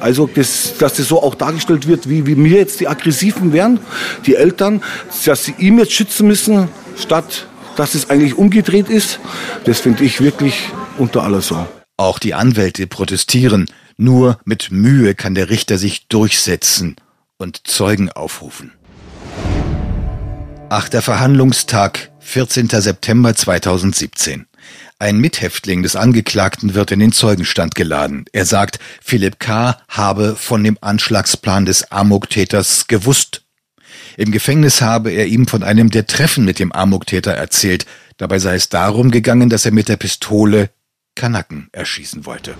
Also, 0.00 0.28
das, 0.32 0.74
dass 0.78 0.94
das 0.94 1.08
so 1.08 1.22
auch 1.22 1.34
dargestellt 1.34 1.86
wird, 1.86 2.08
wie, 2.08 2.26
wie 2.26 2.34
mir 2.34 2.58
jetzt 2.58 2.80
die 2.80 2.88
Aggressiven 2.88 3.52
wären, 3.52 3.80
die 4.26 4.34
Eltern, 4.34 4.82
dass 5.24 5.44
sie 5.44 5.54
ihm 5.58 5.78
jetzt 5.78 5.92
schützen 5.92 6.26
müssen, 6.26 6.68
statt 6.96 7.46
dass 7.78 7.94
es 7.94 8.10
eigentlich 8.10 8.36
umgedreht 8.36 8.88
ist, 8.88 9.20
das 9.64 9.78
finde 9.78 10.02
ich 10.02 10.20
wirklich 10.20 10.70
unter 10.98 11.22
aller 11.22 11.40
Sau. 11.40 11.68
Auch 11.96 12.18
die 12.18 12.34
Anwälte 12.34 12.88
protestieren. 12.88 13.66
Nur 13.96 14.40
mit 14.44 14.72
Mühe 14.72 15.14
kann 15.14 15.36
der 15.36 15.48
Richter 15.48 15.78
sich 15.78 16.08
durchsetzen 16.08 16.96
und 17.36 17.68
Zeugen 17.68 18.10
aufrufen. 18.10 18.72
Achter 20.70 21.02
Verhandlungstag, 21.02 22.10
14. 22.18 22.68
September 22.68 23.34
2017. 23.34 24.47
Ein 25.00 25.18
Mithäftling 25.18 25.84
des 25.84 25.94
Angeklagten 25.94 26.74
wird 26.74 26.90
in 26.90 26.98
den 26.98 27.12
Zeugenstand 27.12 27.76
geladen. 27.76 28.24
Er 28.32 28.44
sagt, 28.44 28.80
Philipp 29.00 29.38
K. 29.38 29.80
habe 29.86 30.34
von 30.34 30.64
dem 30.64 30.76
Anschlagsplan 30.80 31.66
des 31.66 31.92
Amok-Täters 31.92 32.88
gewusst. 32.88 33.44
Im 34.16 34.32
Gefängnis 34.32 34.82
habe 34.82 35.12
er 35.12 35.26
ihm 35.26 35.46
von 35.46 35.62
einem 35.62 35.90
der 35.90 36.08
Treffen 36.08 36.44
mit 36.44 36.58
dem 36.58 36.72
Amok-Täter 36.72 37.30
erzählt. 37.30 37.86
Dabei 38.16 38.40
sei 38.40 38.56
es 38.56 38.70
darum 38.70 39.12
gegangen, 39.12 39.48
dass 39.48 39.64
er 39.64 39.70
mit 39.70 39.88
der 39.88 39.98
Pistole 39.98 40.70
Kanaken 41.14 41.68
erschießen 41.70 42.26
wollte. 42.26 42.56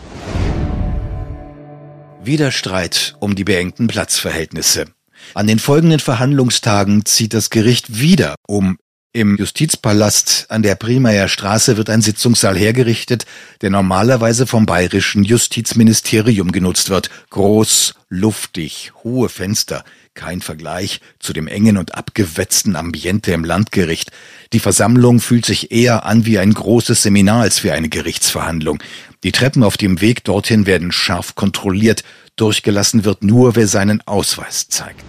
Wieder 2.22 2.52
Streit 2.52 3.16
um 3.18 3.34
die 3.34 3.44
beengten 3.44 3.88
Platzverhältnisse. 3.88 4.86
An 5.34 5.48
den 5.48 5.58
folgenden 5.58 5.98
Verhandlungstagen 5.98 7.04
zieht 7.04 7.34
das 7.34 7.50
Gericht 7.50 7.98
wieder 7.98 8.36
um 8.46 8.78
im 9.12 9.36
Justizpalast 9.36 10.46
an 10.50 10.62
der 10.62 10.74
Primayer 10.74 11.28
Straße 11.28 11.76
wird 11.76 11.88
ein 11.88 12.02
Sitzungssaal 12.02 12.56
hergerichtet, 12.56 13.24
der 13.62 13.70
normalerweise 13.70 14.46
vom 14.46 14.66
bayerischen 14.66 15.24
Justizministerium 15.24 16.52
genutzt 16.52 16.90
wird. 16.90 17.08
Groß, 17.30 17.94
luftig, 18.10 18.92
hohe 19.02 19.28
Fenster, 19.28 19.84
kein 20.12 20.40
Vergleich 20.40 21.00
zu 21.20 21.32
dem 21.32 21.48
engen 21.48 21.78
und 21.78 21.94
abgewetzten 21.94 22.76
Ambiente 22.76 23.32
im 23.32 23.44
Landgericht. 23.44 24.10
Die 24.52 24.60
Versammlung 24.60 25.20
fühlt 25.20 25.46
sich 25.46 25.72
eher 25.72 26.04
an 26.04 26.26
wie 26.26 26.38
ein 26.38 26.52
großes 26.52 27.02
Seminar 27.02 27.42
als 27.42 27.64
wie 27.64 27.70
eine 27.70 27.88
Gerichtsverhandlung. 27.88 28.82
Die 29.24 29.32
Treppen 29.32 29.62
auf 29.62 29.76
dem 29.76 30.00
Weg 30.00 30.24
dorthin 30.24 30.66
werden 30.66 30.92
scharf 30.92 31.34
kontrolliert. 31.34 32.04
Durchgelassen 32.36 33.04
wird 33.04 33.24
nur, 33.24 33.56
wer 33.56 33.68
seinen 33.68 34.06
Ausweis 34.06 34.68
zeigt. 34.68 35.04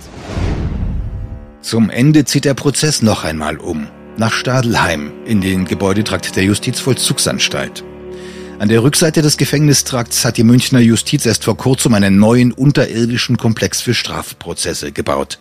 Zum 1.61 1.89
Ende 1.89 2.23
zieht 2.23 2.45
der 2.45 2.53
Prozess 2.53 3.01
noch 3.01 3.25
einmal 3.25 3.57
um. 3.57 3.87
Nach 4.17 4.31
Stadelheim 4.31 5.11
in 5.25 5.41
den 5.41 5.65
Gebäudetrakt 5.65 6.35
der 6.35 6.43
Justizvollzugsanstalt. 6.43 7.83
An 8.59 8.69
der 8.69 8.83
Rückseite 8.83 9.21
des 9.21 9.37
Gefängnistrakts 9.37 10.25
hat 10.25 10.37
die 10.37 10.43
Münchner 10.43 10.79
Justiz 10.79 11.25
erst 11.25 11.43
vor 11.43 11.57
kurzem 11.57 11.93
einen 11.93 12.17
neuen 12.17 12.51
unterirdischen 12.51 13.37
Komplex 13.37 13.81
für 13.81 13.93
Strafprozesse 13.93 14.91
gebaut. 14.91 15.39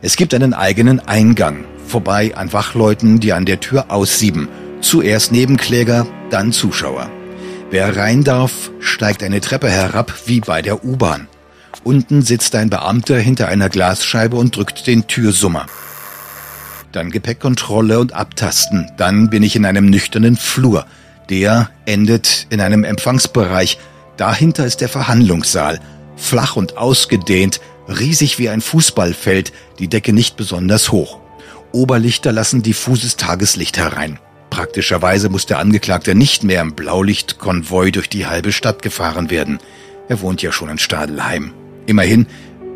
Es 0.00 0.16
gibt 0.16 0.34
einen 0.34 0.52
eigenen 0.52 1.00
Eingang, 1.00 1.64
vorbei 1.86 2.34
an 2.34 2.52
Wachleuten, 2.52 3.20
die 3.20 3.32
an 3.32 3.44
der 3.44 3.60
Tür 3.60 3.90
aussieben. 3.90 4.48
Zuerst 4.80 5.32
Nebenkläger, 5.32 6.06
dann 6.30 6.52
Zuschauer. 6.52 7.10
Wer 7.70 7.96
rein 7.96 8.24
darf, 8.24 8.70
steigt 8.80 9.22
eine 9.22 9.40
Treppe 9.40 9.70
herab 9.70 10.12
wie 10.26 10.40
bei 10.40 10.60
der 10.60 10.84
U-Bahn. 10.84 11.28
Unten 11.84 12.22
sitzt 12.22 12.54
ein 12.54 12.70
Beamter 12.70 13.18
hinter 13.18 13.48
einer 13.48 13.68
Glasscheibe 13.68 14.36
und 14.36 14.56
drückt 14.56 14.86
den 14.86 15.08
Türsummer. 15.08 15.66
Dann 16.92 17.10
Gepäckkontrolle 17.10 17.98
und 17.98 18.12
Abtasten. 18.12 18.90
Dann 18.96 19.30
bin 19.30 19.42
ich 19.42 19.56
in 19.56 19.64
einem 19.64 19.86
nüchternen 19.86 20.36
Flur. 20.36 20.86
Der 21.30 21.70
endet 21.86 22.46
in 22.50 22.60
einem 22.60 22.84
Empfangsbereich. 22.84 23.78
Dahinter 24.16 24.66
ist 24.66 24.80
der 24.80 24.88
Verhandlungssaal. 24.88 25.80
Flach 26.16 26.56
und 26.56 26.76
ausgedehnt, 26.76 27.60
riesig 27.88 28.38
wie 28.38 28.48
ein 28.48 28.60
Fußballfeld, 28.60 29.52
die 29.78 29.88
Decke 29.88 30.12
nicht 30.12 30.36
besonders 30.36 30.92
hoch. 30.92 31.18
Oberlichter 31.72 32.30
lassen 32.30 32.62
diffuses 32.62 33.16
Tageslicht 33.16 33.78
herein. 33.78 34.18
Praktischerweise 34.50 35.30
muss 35.30 35.46
der 35.46 35.58
Angeklagte 35.58 36.14
nicht 36.14 36.44
mehr 36.44 36.60
im 36.60 36.74
Blaulichtkonvoi 36.74 37.90
durch 37.90 38.10
die 38.10 38.26
halbe 38.26 38.52
Stadt 38.52 38.82
gefahren 38.82 39.30
werden. 39.30 39.58
Er 40.08 40.20
wohnt 40.20 40.42
ja 40.42 40.52
schon 40.52 40.68
in 40.68 40.78
Stadelheim. 40.78 41.54
Immerhin, 41.86 42.26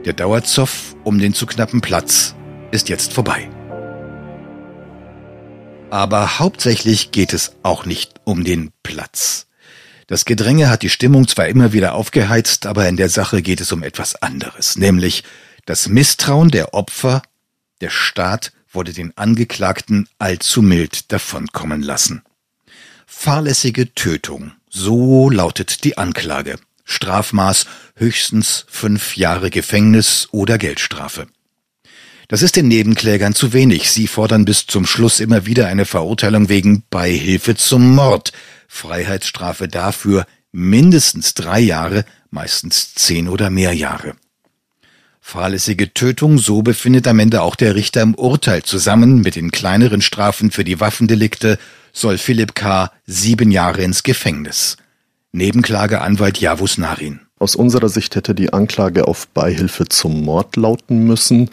der 0.04 0.12
Dauerzoff 0.12 0.96
um 1.04 1.18
den 1.18 1.34
zu 1.34 1.46
knappen 1.46 1.80
Platz 1.80 2.34
ist 2.72 2.88
jetzt 2.88 3.12
vorbei. 3.12 3.48
Aber 5.90 6.38
hauptsächlich 6.38 7.12
geht 7.12 7.32
es 7.32 7.52
auch 7.62 7.86
nicht 7.86 8.14
um 8.24 8.42
den 8.44 8.72
Platz. 8.82 9.46
Das 10.08 10.24
Gedränge 10.24 10.68
hat 10.68 10.82
die 10.82 10.90
Stimmung 10.90 11.26
zwar 11.26 11.48
immer 11.48 11.72
wieder 11.72 11.94
aufgeheizt, 11.94 12.66
aber 12.66 12.88
in 12.88 12.96
der 12.96 13.08
Sache 13.08 13.42
geht 13.42 13.60
es 13.60 13.72
um 13.72 13.82
etwas 13.82 14.20
anderes, 14.22 14.76
nämlich 14.76 15.24
das 15.64 15.88
Misstrauen 15.88 16.50
der 16.50 16.74
Opfer. 16.74 17.22
Der 17.80 17.90
Staat 17.90 18.52
wollte 18.72 18.92
den 18.92 19.16
Angeklagten 19.16 20.08
allzu 20.18 20.62
mild 20.62 21.12
davonkommen 21.12 21.82
lassen. 21.82 22.22
Fahrlässige 23.06 23.94
Tötung, 23.94 24.52
so 24.68 25.30
lautet 25.30 25.84
die 25.84 25.98
Anklage. 25.98 26.56
Strafmaß 26.86 27.66
höchstens 27.96 28.64
fünf 28.68 29.16
Jahre 29.16 29.50
Gefängnis 29.50 30.28
oder 30.30 30.56
Geldstrafe. 30.56 31.26
Das 32.28 32.42
ist 32.42 32.56
den 32.56 32.68
Nebenklägern 32.68 33.34
zu 33.34 33.52
wenig. 33.52 33.90
Sie 33.90 34.06
fordern 34.06 34.44
bis 34.44 34.66
zum 34.66 34.86
Schluss 34.86 35.20
immer 35.20 35.46
wieder 35.46 35.68
eine 35.68 35.84
Verurteilung 35.84 36.48
wegen 36.48 36.82
Beihilfe 36.88 37.54
zum 37.54 37.94
Mord. 37.94 38.32
Freiheitsstrafe 38.68 39.68
dafür 39.68 40.26
mindestens 40.50 41.34
drei 41.34 41.60
Jahre, 41.60 42.04
meistens 42.30 42.94
zehn 42.94 43.28
oder 43.28 43.50
mehr 43.50 43.72
Jahre. 43.72 44.14
Fahrlässige 45.20 45.92
Tötung, 45.92 46.38
so 46.38 46.62
befindet 46.62 47.08
am 47.08 47.18
Ende 47.18 47.42
auch 47.42 47.56
der 47.56 47.74
Richter 47.74 48.02
im 48.02 48.14
Urteil 48.14 48.62
zusammen 48.62 49.22
mit 49.22 49.34
den 49.34 49.50
kleineren 49.50 50.00
Strafen 50.00 50.52
für 50.52 50.62
die 50.62 50.78
Waffendelikte 50.78 51.58
soll 51.92 52.16
Philipp 52.16 52.54
K. 52.54 52.92
sieben 53.06 53.50
Jahre 53.50 53.82
ins 53.82 54.02
Gefängnis. 54.02 54.76
Nebenklageanwalt 55.36 56.38
Javus 56.38 56.78
Narin. 56.78 57.20
Aus 57.38 57.54
unserer 57.54 57.90
Sicht 57.90 58.16
hätte 58.16 58.34
die 58.34 58.54
Anklage 58.54 59.06
auf 59.06 59.28
Beihilfe 59.28 59.84
zum 59.86 60.24
Mord 60.24 60.56
lauten 60.56 61.04
müssen. 61.04 61.50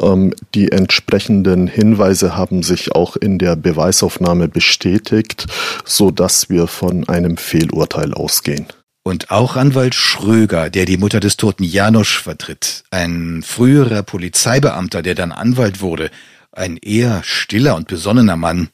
Ähm, 0.00 0.32
die 0.54 0.70
entsprechenden 0.70 1.66
Hinweise 1.66 2.36
haben 2.36 2.62
sich 2.62 2.94
auch 2.94 3.16
in 3.16 3.38
der 3.38 3.56
Beweisaufnahme 3.56 4.46
bestätigt, 4.46 5.46
so 5.84 6.12
dass 6.12 6.48
wir 6.48 6.68
von 6.68 7.08
einem 7.08 7.36
Fehlurteil 7.36 8.14
ausgehen. 8.14 8.66
Und 9.02 9.32
auch 9.32 9.56
Anwalt 9.56 9.96
Schröger, 9.96 10.70
der 10.70 10.84
die 10.84 10.96
Mutter 10.96 11.18
des 11.18 11.36
toten 11.36 11.64
Janosch 11.64 12.22
vertritt, 12.22 12.84
ein 12.92 13.42
früherer 13.44 14.04
Polizeibeamter, 14.04 15.02
der 15.02 15.16
dann 15.16 15.32
Anwalt 15.32 15.80
wurde, 15.80 16.10
ein 16.52 16.76
eher 16.76 17.22
stiller 17.24 17.74
und 17.74 17.88
besonnener 17.88 18.36
Mann, 18.36 18.68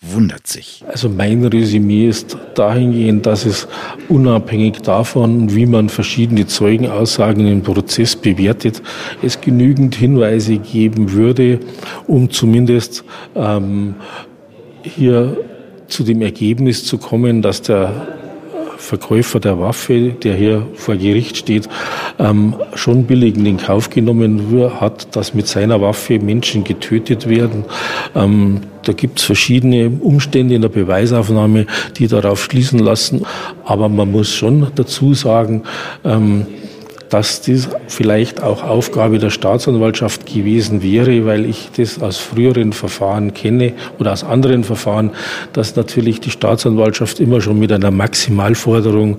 wundert 0.00 0.46
sich. 0.46 0.84
Also 0.86 1.08
mein 1.08 1.44
Resümee 1.44 2.08
ist 2.08 2.36
dahingehend, 2.54 3.26
dass 3.26 3.44
es 3.44 3.66
unabhängig 4.08 4.78
davon, 4.82 5.54
wie 5.54 5.66
man 5.66 5.88
verschiedene 5.88 6.46
Zeugenaussagen 6.46 7.46
im 7.46 7.62
Prozess 7.62 8.14
bewertet, 8.14 8.80
es 9.22 9.40
genügend 9.40 9.96
Hinweise 9.96 10.58
geben 10.58 11.12
würde, 11.12 11.58
um 12.06 12.30
zumindest 12.30 13.04
ähm, 13.34 13.96
hier 14.82 15.36
zu 15.88 16.04
dem 16.04 16.22
Ergebnis 16.22 16.84
zu 16.84 16.98
kommen, 16.98 17.42
dass 17.42 17.62
der 17.62 18.18
Verkäufer 18.78 19.40
der 19.40 19.58
Waffe, 19.58 20.12
der 20.12 20.34
hier 20.34 20.66
vor 20.74 20.96
Gericht 20.96 21.36
steht, 21.36 21.68
ähm, 22.18 22.54
schon 22.74 23.04
billig 23.04 23.36
in 23.36 23.44
den 23.44 23.56
Kauf 23.58 23.90
genommen 23.90 24.40
hat, 24.80 25.14
dass 25.16 25.34
mit 25.34 25.48
seiner 25.48 25.80
Waffe 25.82 26.18
Menschen 26.20 26.64
getötet 26.64 27.28
werden. 27.28 27.64
Ähm, 28.14 28.60
da 28.84 28.92
gibt 28.92 29.18
es 29.18 29.24
verschiedene 29.24 29.90
Umstände 29.90 30.54
in 30.54 30.62
der 30.62 30.68
Beweisaufnahme, 30.68 31.66
die 31.96 32.06
darauf 32.06 32.44
schließen 32.44 32.78
lassen. 32.78 33.26
Aber 33.64 33.88
man 33.88 34.10
muss 34.12 34.32
schon 34.32 34.68
dazu 34.76 35.12
sagen, 35.12 35.64
ähm, 36.04 36.46
dass 37.08 37.42
das 37.42 37.68
vielleicht 37.86 38.42
auch 38.42 38.62
Aufgabe 38.62 39.18
der 39.18 39.30
Staatsanwaltschaft 39.30 40.26
gewesen 40.26 40.82
wäre, 40.82 41.26
weil 41.26 41.44
ich 41.44 41.70
das 41.76 42.00
aus 42.00 42.16
früheren 42.16 42.72
Verfahren 42.72 43.34
kenne 43.34 43.72
oder 43.98 44.12
aus 44.12 44.24
anderen 44.24 44.64
Verfahren, 44.64 45.10
dass 45.52 45.76
natürlich 45.76 46.20
die 46.20 46.30
Staatsanwaltschaft 46.30 47.20
immer 47.20 47.40
schon 47.40 47.58
mit 47.58 47.72
einer 47.72 47.90
Maximalforderung 47.90 49.18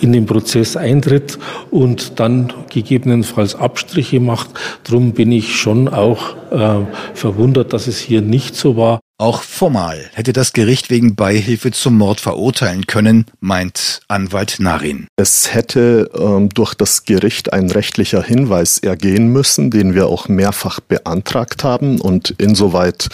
in 0.00 0.12
den 0.12 0.26
Prozess 0.26 0.76
eintritt 0.76 1.38
und 1.70 2.20
dann 2.20 2.52
gegebenenfalls 2.70 3.54
Abstriche 3.54 4.20
macht. 4.20 4.50
Drum 4.84 5.12
bin 5.12 5.32
ich 5.32 5.56
schon 5.56 5.88
auch 5.88 6.36
äh, 6.50 6.84
verwundert, 7.14 7.72
dass 7.72 7.86
es 7.86 7.98
hier 7.98 8.22
nicht 8.22 8.54
so 8.54 8.76
war. 8.76 9.00
Auch 9.20 9.42
formal 9.42 10.08
hätte 10.14 10.32
das 10.32 10.54
Gericht 10.54 10.88
wegen 10.88 11.14
Beihilfe 11.14 11.72
zum 11.72 11.98
Mord 11.98 12.22
verurteilen 12.22 12.86
können, 12.86 13.26
meint 13.40 14.00
Anwalt 14.08 14.56
Narin. 14.60 15.08
Es 15.16 15.52
hätte 15.52 16.10
ähm, 16.18 16.48
durch 16.48 16.72
das 16.72 17.04
Gericht 17.04 17.52
ein 17.52 17.70
rechtlicher 17.70 18.22
Hinweis 18.22 18.78
ergehen 18.78 19.28
müssen, 19.28 19.70
den 19.70 19.94
wir 19.94 20.06
auch 20.06 20.28
mehrfach 20.28 20.80
beantragt 20.80 21.64
haben. 21.64 22.00
Und 22.00 22.30
insoweit 22.38 23.08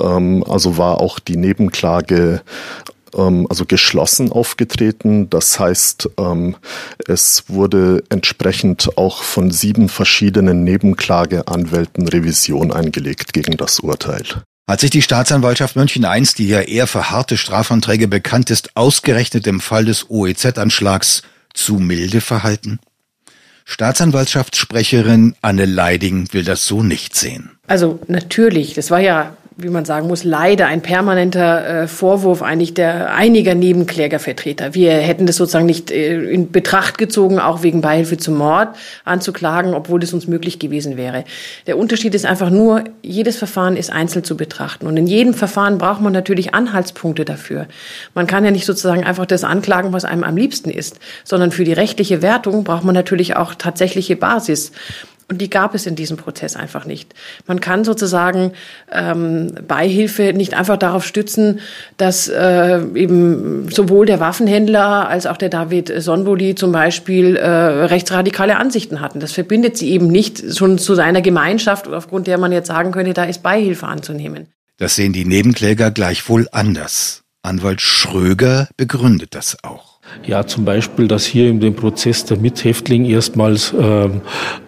ähm, 0.00 0.44
also 0.48 0.76
war 0.76 1.00
auch 1.00 1.18
die 1.18 1.36
Nebenklage 1.36 2.42
ähm, 3.16 3.48
also 3.50 3.64
geschlossen 3.64 4.30
aufgetreten. 4.30 5.28
Das 5.28 5.58
heißt, 5.58 6.10
ähm, 6.20 6.54
es 7.08 7.46
wurde 7.48 8.04
entsprechend 8.10 8.96
auch 8.96 9.24
von 9.24 9.50
sieben 9.50 9.88
verschiedenen 9.88 10.62
Nebenklageanwälten 10.62 12.06
Revision 12.06 12.70
eingelegt 12.70 13.32
gegen 13.32 13.56
das 13.56 13.80
Urteil. 13.80 14.22
Hat 14.68 14.80
sich 14.80 14.90
die 14.90 15.00
Staatsanwaltschaft 15.00 15.76
München 15.76 16.04
I, 16.04 16.22
die 16.36 16.46
ja 16.46 16.60
eher 16.60 16.86
für 16.86 17.08
harte 17.08 17.38
Strafanträge 17.38 18.06
bekannt 18.06 18.50
ist, 18.50 18.76
ausgerechnet 18.76 19.46
im 19.46 19.60
Fall 19.60 19.86
des 19.86 20.10
OEZ-Anschlags 20.10 21.22
zu 21.54 21.76
milde 21.76 22.20
verhalten? 22.20 22.78
Staatsanwaltschaftssprecherin 23.64 25.34
Anne 25.40 25.64
Leiding 25.64 26.30
will 26.32 26.44
das 26.44 26.66
so 26.66 26.82
nicht 26.82 27.16
sehen. 27.16 27.52
Also 27.66 27.98
natürlich, 28.08 28.74
das 28.74 28.90
war 28.90 29.00
ja 29.00 29.38
wie 29.60 29.70
man 29.70 29.84
sagen 29.84 30.06
muss, 30.06 30.22
leider 30.22 30.66
ein 30.68 30.82
permanenter 30.82 31.82
äh, 31.82 31.88
Vorwurf 31.88 32.42
eigentlich 32.42 32.74
der 32.74 33.12
einiger 33.12 33.56
Nebenklägervertreter. 33.56 34.72
Wir 34.74 34.92
hätten 34.92 35.26
das 35.26 35.34
sozusagen 35.34 35.66
nicht 35.66 35.90
äh, 35.90 36.30
in 36.30 36.52
Betracht 36.52 36.96
gezogen, 36.96 37.40
auch 37.40 37.64
wegen 37.64 37.80
Beihilfe 37.80 38.18
zum 38.18 38.36
Mord 38.36 38.68
anzuklagen, 39.04 39.74
obwohl 39.74 39.98
das 39.98 40.12
uns 40.12 40.28
möglich 40.28 40.60
gewesen 40.60 40.96
wäre. 40.96 41.24
Der 41.66 41.76
Unterschied 41.76 42.14
ist 42.14 42.24
einfach 42.24 42.50
nur, 42.50 42.84
jedes 43.02 43.36
Verfahren 43.36 43.76
ist 43.76 43.90
einzeln 43.90 44.22
zu 44.22 44.36
betrachten. 44.36 44.86
Und 44.86 44.96
in 44.96 45.08
jedem 45.08 45.34
Verfahren 45.34 45.78
braucht 45.78 46.02
man 46.02 46.12
natürlich 46.12 46.54
Anhaltspunkte 46.54 47.24
dafür. 47.24 47.66
Man 48.14 48.28
kann 48.28 48.44
ja 48.44 48.52
nicht 48.52 48.64
sozusagen 48.64 49.02
einfach 49.02 49.26
das 49.26 49.42
anklagen, 49.42 49.92
was 49.92 50.04
einem 50.04 50.22
am 50.22 50.36
liebsten 50.36 50.70
ist, 50.70 51.00
sondern 51.24 51.50
für 51.50 51.64
die 51.64 51.72
rechtliche 51.72 52.22
Wertung 52.22 52.62
braucht 52.62 52.84
man 52.84 52.94
natürlich 52.94 53.34
auch 53.34 53.56
tatsächliche 53.56 54.14
Basis. 54.14 54.70
Und 55.30 55.42
die 55.42 55.50
gab 55.50 55.74
es 55.74 55.84
in 55.84 55.94
diesem 55.94 56.16
Prozess 56.16 56.56
einfach 56.56 56.86
nicht. 56.86 57.14
Man 57.46 57.60
kann 57.60 57.84
sozusagen 57.84 58.52
ähm, 58.90 59.52
Beihilfe 59.68 60.32
nicht 60.32 60.54
einfach 60.54 60.78
darauf 60.78 61.04
stützen, 61.04 61.60
dass 61.98 62.28
äh, 62.28 62.80
eben 62.94 63.70
sowohl 63.70 64.06
der 64.06 64.20
Waffenhändler 64.20 65.06
als 65.06 65.26
auch 65.26 65.36
der 65.36 65.50
David 65.50 65.92
Sonboli 65.98 66.54
zum 66.54 66.72
Beispiel 66.72 67.36
äh, 67.36 67.46
rechtsradikale 67.46 68.56
Ansichten 68.56 69.02
hatten. 69.02 69.20
Das 69.20 69.32
verbindet 69.32 69.76
sie 69.76 69.90
eben 69.90 70.06
nicht 70.06 70.56
schon 70.56 70.78
zu 70.78 70.94
seiner 70.94 71.20
Gemeinschaft, 71.20 71.88
aufgrund 71.88 72.26
der 72.26 72.38
man 72.38 72.50
jetzt 72.50 72.68
sagen 72.68 72.90
könnte, 72.90 73.12
da 73.12 73.24
ist 73.24 73.42
Beihilfe 73.42 73.86
anzunehmen. 73.86 74.46
Das 74.78 74.96
sehen 74.96 75.12
die 75.12 75.26
Nebenkläger 75.26 75.90
gleichwohl 75.90 76.48
anders. 76.52 77.22
Anwalt 77.42 77.82
Schröger 77.82 78.68
begründet 78.78 79.34
das 79.34 79.58
auch. 79.62 79.97
Ja, 80.26 80.46
zum 80.46 80.64
Beispiel, 80.64 81.08
dass 81.08 81.24
hier 81.24 81.48
in 81.48 81.60
dem 81.60 81.74
Prozess 81.74 82.24
der 82.24 82.36
Mithäftling 82.36 83.04
erstmals 83.04 83.74
ähm, 83.78 84.20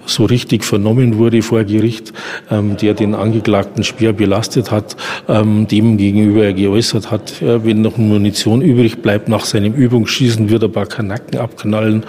so 0.07 0.25
richtig 0.25 0.65
vernommen 0.65 1.19
wurde 1.19 1.43
vor 1.43 1.65
Gericht, 1.65 2.13
ähm, 2.51 2.77
der 2.77 2.95
den 2.95 3.15
Angeklagten 3.15 3.85
schwer 3.85 4.13
belastet 4.13 4.71
hat, 4.71 4.97
ähm, 5.29 5.67
dem 5.69 5.97
gegenüber 5.97 6.45
er 6.45 6.53
geäußert 6.53 7.11
hat, 7.11 7.41
äh, 7.43 7.65
wenn 7.65 7.83
noch 7.83 7.97
Munition 7.97 8.63
übrig 8.63 9.03
bleibt 9.03 9.29
nach 9.29 9.45
seinem 9.45 9.75
Übungsschießen, 9.75 10.51
wird 10.51 10.63
er 10.63 10.69
ein 10.69 10.73
paar 10.73 10.87
Kanacken 10.87 11.39
abknallen 11.39 12.05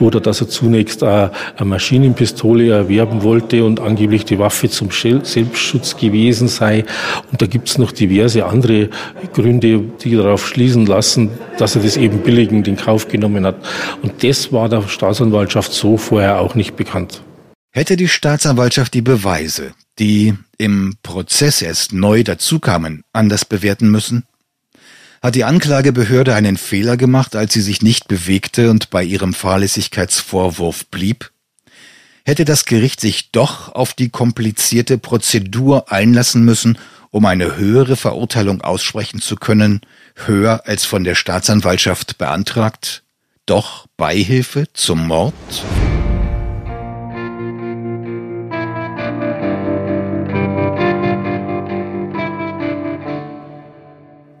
oder 0.00 0.20
dass 0.20 0.40
er 0.40 0.48
zunächst 0.48 1.02
eine 1.02 1.30
Maschinenpistole 1.62 2.70
erwerben 2.70 3.22
wollte 3.22 3.64
und 3.64 3.80
angeblich 3.80 4.24
die 4.24 4.38
Waffe 4.38 4.68
zum 4.68 4.90
Selbstschutz 4.90 5.96
gewesen 5.96 6.48
sei. 6.48 6.84
Und 7.30 7.40
da 7.40 7.46
gibt's 7.46 7.78
noch 7.78 7.92
diverse 7.92 8.44
andere 8.44 8.88
Gründe, 9.32 9.80
die 10.02 10.16
darauf 10.16 10.46
schließen 10.46 10.86
lassen, 10.86 11.30
dass 11.58 11.76
er 11.76 11.82
das 11.82 11.96
eben 11.96 12.18
billigend 12.18 12.67
in 12.68 12.76
Kauf 12.76 13.08
genommen 13.08 13.44
hat. 13.44 13.56
Und 14.02 14.22
das 14.22 14.52
war 14.52 14.68
der 14.68 14.86
Staatsanwaltschaft 14.86 15.72
so 15.72 15.96
vorher 15.96 16.40
auch 16.40 16.54
nicht 16.54 16.76
bekannt. 16.76 17.22
Hätte 17.70 17.96
die 17.96 18.08
Staatsanwaltschaft 18.08 18.94
die 18.94 19.02
Beweise, 19.02 19.72
die 19.98 20.34
im 20.56 20.96
Prozess 21.02 21.62
erst 21.62 21.92
neu 21.92 22.24
dazukamen, 22.24 23.02
anders 23.12 23.44
bewerten 23.44 23.90
müssen? 23.90 24.24
Hat 25.20 25.34
die 25.34 25.44
Anklagebehörde 25.44 26.34
einen 26.34 26.56
Fehler 26.56 26.96
gemacht, 26.96 27.34
als 27.34 27.52
sie 27.52 27.60
sich 27.60 27.82
nicht 27.82 28.08
bewegte 28.08 28.70
und 28.70 28.90
bei 28.90 29.02
ihrem 29.02 29.34
Fahrlässigkeitsvorwurf 29.34 30.86
blieb? 30.86 31.32
Hätte 32.24 32.44
das 32.44 32.66
Gericht 32.66 33.00
sich 33.00 33.32
doch 33.32 33.74
auf 33.74 33.94
die 33.94 34.10
komplizierte 34.10 34.98
Prozedur 34.98 35.90
einlassen 35.90 36.44
müssen, 36.44 36.78
um 37.10 37.24
eine 37.24 37.56
höhere 37.56 37.96
Verurteilung 37.96 38.60
aussprechen 38.60 39.20
zu 39.20 39.36
können, 39.36 39.80
höher 40.14 40.62
als 40.66 40.84
von 40.84 41.04
der 41.04 41.14
Staatsanwaltschaft 41.14 42.18
beantragt? 42.18 43.02
Doch 43.46 43.86
Beihilfe 43.96 44.66
zum 44.74 45.06
Mord? 45.06 45.34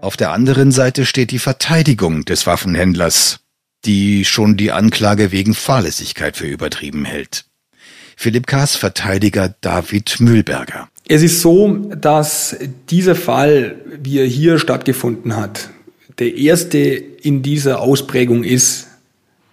Auf 0.00 0.16
der 0.16 0.30
anderen 0.30 0.72
Seite 0.72 1.04
steht 1.04 1.32
die 1.32 1.38
Verteidigung 1.38 2.24
des 2.24 2.46
Waffenhändlers, 2.46 3.40
die 3.84 4.24
schon 4.24 4.56
die 4.56 4.72
Anklage 4.72 5.32
wegen 5.32 5.54
Fahrlässigkeit 5.54 6.36
für 6.36 6.46
übertrieben 6.46 7.04
hält. 7.04 7.44
Philipp 8.16 8.46
Kahrs 8.46 8.74
Verteidiger 8.74 9.54
David 9.60 10.18
Mühlberger. 10.18 10.88
Es 11.08 11.22
ist 11.22 11.40
so, 11.40 11.68
dass 11.98 12.54
dieser 12.90 13.14
Fall, 13.14 13.76
wie 14.02 14.18
er 14.18 14.26
hier 14.26 14.58
stattgefunden 14.58 15.36
hat, 15.36 15.70
der 16.18 16.36
erste 16.36 16.78
in 16.78 17.42
dieser 17.42 17.80
Ausprägung 17.80 18.44
ist, 18.44 18.88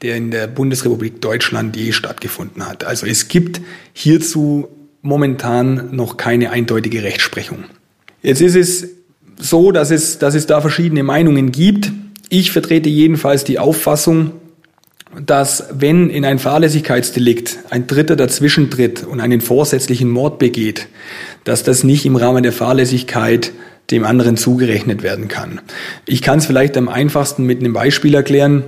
der 0.01 0.17
in 0.17 0.31
der 0.31 0.47
Bundesrepublik 0.47 1.21
Deutschland 1.21 1.77
je 1.77 1.93
stattgefunden 1.93 2.67
hat. 2.67 2.83
Also 2.83 3.05
es 3.05 3.29
gibt 3.29 3.61
hierzu 3.93 4.67
momentan 5.01 5.95
noch 5.95 6.17
keine 6.17 6.51
eindeutige 6.51 7.03
Rechtsprechung. 7.03 7.63
Jetzt 8.21 8.41
ist 8.41 8.55
es 8.55 8.89
so, 9.37 9.71
dass 9.71 9.91
es, 9.91 10.17
dass 10.17 10.35
es 10.35 10.47
da 10.47 10.59
verschiedene 10.59 11.03
Meinungen 11.03 11.53
gibt. 11.53 11.91
Ich 12.27 12.51
vertrete 12.51 12.89
jedenfalls 12.89 13.45
die 13.45 13.59
Auffassung, 13.59 14.33
dass 15.23 15.65
wenn 15.71 16.09
in 16.09 16.25
ein 16.25 16.39
Fahrlässigkeitsdelikt 16.39 17.59
ein 17.69 17.87
Dritter 17.87 18.15
dazwischen 18.15 18.69
tritt 18.69 19.03
und 19.03 19.19
einen 19.19 19.41
vorsätzlichen 19.41 20.09
Mord 20.09 20.39
begeht, 20.39 20.87
dass 21.43 21.63
das 21.63 21.83
nicht 21.83 22.05
im 22.05 22.15
Rahmen 22.15 22.43
der 22.43 22.51
Fahrlässigkeit 22.51 23.51
dem 23.91 24.03
anderen 24.03 24.35
zugerechnet 24.35 25.03
werden 25.03 25.27
kann. 25.27 25.61
Ich 26.05 26.21
kann 26.21 26.39
es 26.39 26.47
vielleicht 26.47 26.75
am 26.75 26.89
einfachsten 26.89 27.43
mit 27.45 27.59
einem 27.59 27.73
Beispiel 27.73 28.15
erklären. 28.15 28.63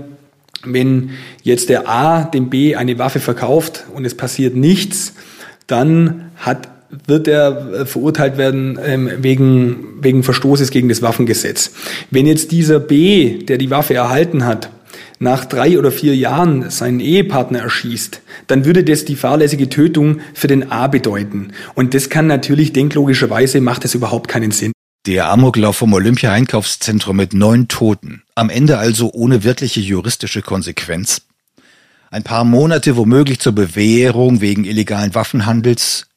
Wenn 0.63 1.11
jetzt 1.43 1.69
der 1.69 1.89
A 1.89 2.23
dem 2.23 2.49
B 2.49 2.75
eine 2.75 2.99
Waffe 2.99 3.19
verkauft 3.19 3.85
und 3.93 4.05
es 4.05 4.15
passiert 4.15 4.55
nichts, 4.55 5.13
dann 5.65 6.31
hat 6.35 6.69
wird 7.05 7.27
er 7.27 7.73
äh, 7.73 7.85
verurteilt 7.85 8.37
werden 8.37 8.79
ähm, 8.81 9.11
wegen, 9.19 9.97
wegen 9.99 10.23
Verstoßes 10.23 10.71
gegen 10.71 10.87
das 10.87 11.01
Waffengesetz. 11.01 11.71
Wenn 12.11 12.25
jetzt 12.25 12.51
dieser 12.53 12.79
B, 12.79 13.39
der 13.43 13.57
die 13.57 13.69
Waffe 13.69 13.93
erhalten 13.93 14.45
hat, 14.45 14.69
nach 15.19 15.45
drei 15.45 15.77
oder 15.79 15.91
vier 15.91 16.15
Jahren 16.15 16.69
seinen 16.69 16.99
Ehepartner 16.99 17.59
erschießt, 17.59 18.21
dann 18.47 18.65
würde 18.65 18.83
das 18.83 19.05
die 19.05 19.15
fahrlässige 19.15 19.69
Tötung 19.69 20.19
für 20.33 20.47
den 20.47 20.71
A 20.71 20.87
bedeuten. 20.87 21.53
Und 21.75 21.93
das 21.93 22.09
kann 22.09 22.27
natürlich 22.27 22.73
denklogischerweise, 22.73 23.61
macht 23.61 23.85
es 23.85 23.95
überhaupt 23.95 24.27
keinen 24.27 24.51
Sinn. 24.51 24.71
Der 25.05 25.29
Amoklauf 25.29 25.77
vom 25.77 25.93
Olympia-Einkaufszentrum 25.93 27.15
mit 27.15 27.33
neun 27.33 27.67
Toten, 27.67 28.23
am 28.35 28.49
Ende 28.49 28.77
also 28.77 29.11
ohne 29.13 29.43
wirkliche 29.43 29.79
juristische 29.79 30.41
Konsequenz. 30.41 31.21
Ein 32.09 32.23
paar 32.23 32.43
Monate 32.43 32.95
womöglich 32.97 33.39
zur 33.39 33.53
Bewährung 33.53 34.41
wegen 34.41 34.65
illegalen 34.65 35.15
Waffenhandels, 35.15 36.07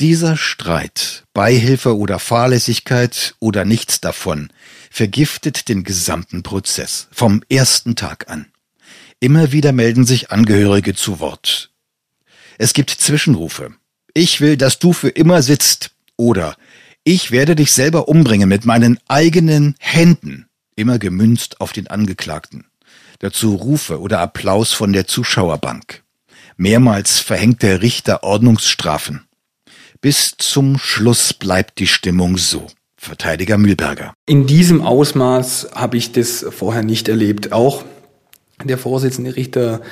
dieser 0.00 0.36
Streit, 0.36 1.24
Beihilfe 1.34 1.96
oder 1.96 2.18
Fahrlässigkeit 2.18 3.34
oder 3.38 3.64
nichts 3.66 4.00
davon, 4.00 4.50
vergiftet 4.90 5.68
den 5.68 5.84
gesamten 5.84 6.42
Prozess 6.42 7.08
vom 7.12 7.42
ersten 7.50 7.96
Tag 7.96 8.30
an. 8.30 8.46
Immer 9.20 9.52
wieder 9.52 9.72
melden 9.72 10.06
sich 10.06 10.30
Angehörige 10.30 10.94
zu 10.94 11.20
Wort. 11.20 11.70
Es 12.56 12.72
gibt 12.72 12.90
Zwischenrufe. 12.90 13.74
Ich 14.14 14.40
will, 14.40 14.56
dass 14.56 14.78
du 14.78 14.92
für 14.94 15.10
immer 15.10 15.42
sitzt 15.42 15.90
oder 16.16 16.56
ich 17.04 17.30
werde 17.30 17.54
dich 17.54 17.72
selber 17.72 18.08
umbringen 18.08 18.48
mit 18.48 18.64
meinen 18.64 18.98
eigenen 19.08 19.76
Händen, 19.78 20.48
immer 20.76 20.98
gemünzt 20.98 21.60
auf 21.60 21.72
den 21.72 21.88
Angeklagten. 21.88 22.66
Dazu 23.18 23.54
Rufe 23.54 24.00
oder 24.00 24.20
Applaus 24.20 24.72
von 24.72 24.94
der 24.94 25.06
Zuschauerbank. 25.06 26.02
Mehrmals 26.56 27.20
verhängt 27.20 27.62
der 27.62 27.82
Richter 27.82 28.22
Ordnungsstrafen. 28.22 29.26
Bis 30.00 30.32
zum 30.38 30.78
Schluss 30.78 31.34
bleibt 31.34 31.78
die 31.78 31.86
Stimmung 31.86 32.38
so. 32.38 32.66
Verteidiger 32.96 33.58
Mühlberger. 33.58 34.14
In 34.26 34.46
diesem 34.46 34.80
Ausmaß 34.80 35.70
habe 35.74 35.98
ich 35.98 36.12
das 36.12 36.46
vorher 36.50 36.82
nicht 36.82 37.08
erlebt. 37.08 37.52
Auch 37.52 37.84
der 38.64 38.78
Vorsitzende 38.78 39.36
Richter 39.36 39.82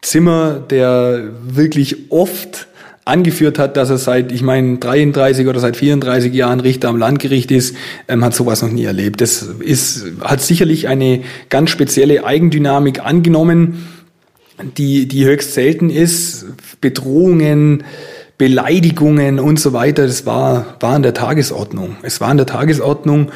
Zimmer, 0.00 0.54
der 0.58 1.30
wirklich 1.44 2.10
oft 2.10 2.66
angeführt 3.04 3.58
hat, 3.58 3.76
dass 3.76 3.90
er 3.90 3.98
seit, 3.98 4.32
ich 4.32 4.42
meine, 4.42 4.78
33 4.78 5.46
oder 5.46 5.60
seit 5.60 5.76
34 5.76 6.32
Jahren 6.32 6.60
Richter 6.60 6.88
am 6.88 6.96
Landgericht 6.96 7.50
ist, 7.52 7.76
ähm, 8.08 8.24
hat 8.24 8.34
sowas 8.34 8.62
noch 8.62 8.70
nie 8.70 8.84
erlebt. 8.84 9.20
Das 9.20 9.42
ist, 9.42 10.04
hat 10.20 10.40
sicherlich 10.40 10.88
eine 10.88 11.22
ganz 11.50 11.70
spezielle 11.70 12.24
Eigendynamik 12.24 13.04
angenommen, 13.04 13.86
die, 14.76 15.06
die 15.06 15.24
höchst 15.24 15.54
selten 15.54 15.90
ist. 15.90 16.46
Bedrohungen, 16.80 17.84
Beleidigungen 18.42 19.38
und 19.38 19.60
so 19.60 19.72
weiter, 19.72 20.04
das 20.04 20.26
war, 20.26 20.74
war 20.80 20.96
an 20.96 21.04
der 21.04 21.14
Tagesordnung. 21.14 21.94
Es 22.02 22.20
war 22.20 22.26
an 22.26 22.38
der 22.38 22.46
Tagesordnung. 22.46 23.30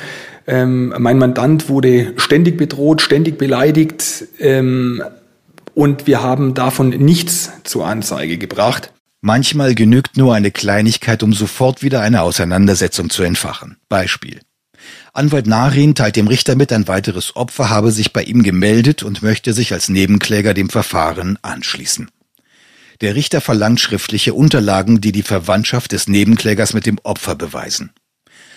Ähm, 0.49 0.93
mein 0.99 1.17
Mandant 1.17 1.69
wurde 1.69 2.13
ständig 2.17 2.57
bedroht, 2.59 3.01
ständig 3.01 3.39
beleidigt 3.39 4.25
ähm, 4.41 5.05
und 5.75 6.09
wir 6.09 6.25
haben 6.25 6.55
davon 6.55 6.89
nichts 6.89 7.53
zur 7.63 7.87
Anzeige 7.87 8.37
gebracht. 8.37 8.93
Manchmal 9.21 9.77
genügt 9.77 10.17
nur 10.17 10.35
eine 10.35 10.51
Kleinigkeit, 10.51 11.23
um 11.23 11.33
sofort 11.33 11.85
wieder 11.85 12.01
eine 12.01 12.23
Auseinandersetzung 12.23 13.09
zu 13.09 13.23
entfachen. 13.23 13.77
Beispiel. 13.89 14.41
Anwalt 15.13 15.47
Narin 15.47 15.95
teilt 15.95 16.17
dem 16.17 16.27
Richter 16.27 16.57
mit, 16.57 16.73
ein 16.73 16.89
weiteres 16.89 17.37
Opfer 17.37 17.71
habe 17.71 17.93
sich 17.93 18.13
bei 18.13 18.25
ihm 18.25 18.43
gemeldet 18.43 19.05
und 19.05 19.23
möchte 19.23 19.53
sich 19.53 19.73
als 19.73 19.89
Nebenkläger 19.89 20.53
dem 20.53 20.69
Verfahren 20.69 21.39
anschließen. 21.43 22.09
Der 23.01 23.15
Richter 23.15 23.41
verlangt 23.41 23.81
schriftliche 23.81 24.35
Unterlagen, 24.35 25.01
die 25.01 25.13
die 25.13 25.23
Verwandtschaft 25.23 25.93
des 25.93 26.09
Nebenklägers 26.09 26.73
mit 26.73 26.87
dem 26.87 26.99
Opfer 27.03 27.35
beweisen. 27.35 27.93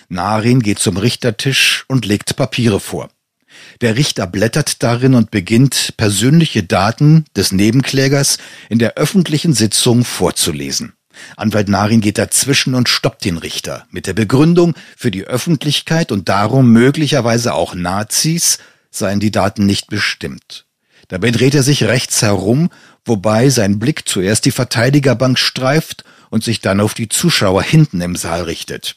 Narin 0.07 0.61
geht 0.61 0.79
zum 0.79 0.97
Richtertisch 0.97 1.85
und 1.87 2.05
legt 2.05 2.35
Papiere 2.35 2.79
vor. 2.79 3.09
Der 3.81 3.95
Richter 3.95 4.27
blättert 4.27 4.81
darin 4.83 5.13
und 5.15 5.31
beginnt, 5.31 5.95
persönliche 5.97 6.63
Daten 6.63 7.25
des 7.35 7.51
Nebenklägers 7.51 8.37
in 8.69 8.79
der 8.79 8.95
öffentlichen 8.95 9.53
Sitzung 9.53 10.05
vorzulesen. 10.05 10.93
Anwalt 11.35 11.67
Narin 11.67 12.01
geht 12.01 12.17
dazwischen 12.17 12.75
und 12.75 12.87
stoppt 12.87 13.25
den 13.25 13.37
Richter 13.37 13.85
mit 13.91 14.07
der 14.07 14.13
Begründung, 14.13 14.75
für 14.95 15.11
die 15.11 15.25
Öffentlichkeit 15.25 16.11
und 16.11 16.29
darum 16.29 16.71
möglicherweise 16.71 17.53
auch 17.53 17.75
Nazis 17.75 18.59
seien 18.91 19.19
die 19.19 19.31
Daten 19.31 19.65
nicht 19.65 19.87
bestimmt. 19.87 20.65
Dabei 21.09 21.31
dreht 21.31 21.55
er 21.55 21.63
sich 21.63 21.83
rechts 21.83 22.21
herum, 22.21 22.69
wobei 23.03 23.49
sein 23.49 23.79
Blick 23.79 24.07
zuerst 24.07 24.45
die 24.45 24.51
Verteidigerbank 24.51 25.37
streift 25.37 26.05
und 26.29 26.43
sich 26.43 26.61
dann 26.61 26.79
auf 26.79 26.93
die 26.93 27.09
Zuschauer 27.09 27.63
hinten 27.63 27.99
im 27.99 28.15
Saal 28.15 28.43
richtet. 28.43 28.95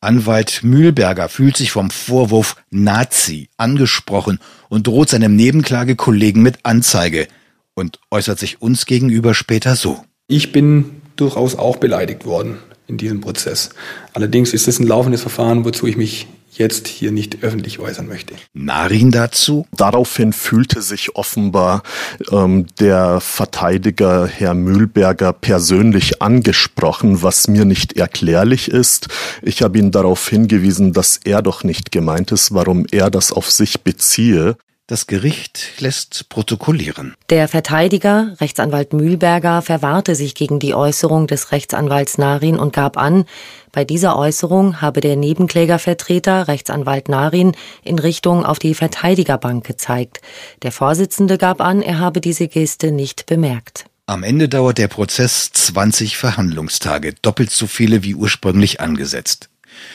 Anwalt 0.00 0.62
Mühlberger 0.62 1.28
fühlt 1.28 1.56
sich 1.56 1.70
vom 1.70 1.90
Vorwurf 1.90 2.56
Nazi 2.70 3.48
angesprochen 3.56 4.40
und 4.68 4.86
droht 4.86 5.08
seinem 5.08 5.36
Nebenklagekollegen 5.36 6.42
mit 6.42 6.58
Anzeige 6.64 7.28
und 7.74 8.00
äußert 8.10 8.38
sich 8.38 8.60
uns 8.60 8.84
gegenüber 8.84 9.32
später 9.32 9.76
so. 9.76 10.04
Ich 10.26 10.52
bin 10.52 11.00
durchaus 11.14 11.54
auch 11.54 11.76
beleidigt 11.76 12.26
worden 12.26 12.58
in 12.88 12.98
diesem 12.98 13.20
Prozess. 13.20 13.70
Allerdings 14.12 14.52
ist 14.52 14.68
es 14.68 14.78
ein 14.78 14.86
laufendes 14.86 15.22
Verfahren, 15.22 15.64
wozu 15.64 15.86
ich 15.86 15.96
mich 15.96 16.26
jetzt 16.58 16.88
hier 16.88 17.12
nicht 17.12 17.42
öffentlich 17.42 17.78
äußern 17.78 18.08
möchte. 18.08 18.34
Narin 18.52 19.10
dazu? 19.10 19.66
Daraufhin 19.72 20.32
fühlte 20.32 20.82
sich 20.82 21.16
offenbar 21.16 21.82
ähm, 22.30 22.66
der 22.80 23.20
Verteidiger 23.20 24.26
Herr 24.26 24.54
Mühlberger 24.54 25.32
persönlich 25.32 26.22
angesprochen, 26.22 27.22
was 27.22 27.48
mir 27.48 27.64
nicht 27.64 27.94
erklärlich 27.94 28.68
ist. 28.68 29.08
Ich 29.42 29.62
habe 29.62 29.78
ihn 29.78 29.90
darauf 29.90 30.28
hingewiesen, 30.28 30.92
dass 30.92 31.20
er 31.24 31.42
doch 31.42 31.64
nicht 31.64 31.92
gemeint 31.92 32.32
ist, 32.32 32.54
warum 32.54 32.86
er 32.90 33.10
das 33.10 33.32
auf 33.32 33.50
sich 33.50 33.82
beziehe. 33.82 34.56
Das 34.88 35.08
Gericht 35.08 35.80
lässt 35.80 36.28
protokollieren. 36.28 37.16
Der 37.28 37.48
Verteidiger, 37.48 38.36
Rechtsanwalt 38.40 38.92
Mühlberger, 38.92 39.60
verwahrte 39.60 40.14
sich 40.14 40.36
gegen 40.36 40.60
die 40.60 40.74
Äußerung 40.74 41.26
des 41.26 41.50
Rechtsanwalts 41.50 42.18
Narin 42.18 42.56
und 42.56 42.72
gab 42.72 42.96
an, 42.96 43.24
bei 43.72 43.84
dieser 43.84 44.16
Äußerung 44.16 44.80
habe 44.80 45.00
der 45.00 45.16
Nebenklägervertreter, 45.16 46.46
Rechtsanwalt 46.46 47.08
Narin, 47.08 47.56
in 47.82 47.98
Richtung 47.98 48.46
auf 48.46 48.60
die 48.60 48.74
Verteidigerbank 48.74 49.66
gezeigt. 49.66 50.20
Der 50.62 50.70
Vorsitzende 50.70 51.36
gab 51.36 51.60
an, 51.60 51.82
er 51.82 51.98
habe 51.98 52.20
diese 52.20 52.46
Geste 52.46 52.92
nicht 52.92 53.26
bemerkt. 53.26 53.86
Am 54.06 54.22
Ende 54.22 54.48
dauert 54.48 54.78
der 54.78 54.86
Prozess 54.86 55.50
20 55.52 56.16
Verhandlungstage, 56.16 57.12
doppelt 57.22 57.50
so 57.50 57.66
viele 57.66 58.04
wie 58.04 58.14
ursprünglich 58.14 58.80
angesetzt. 58.80 59.48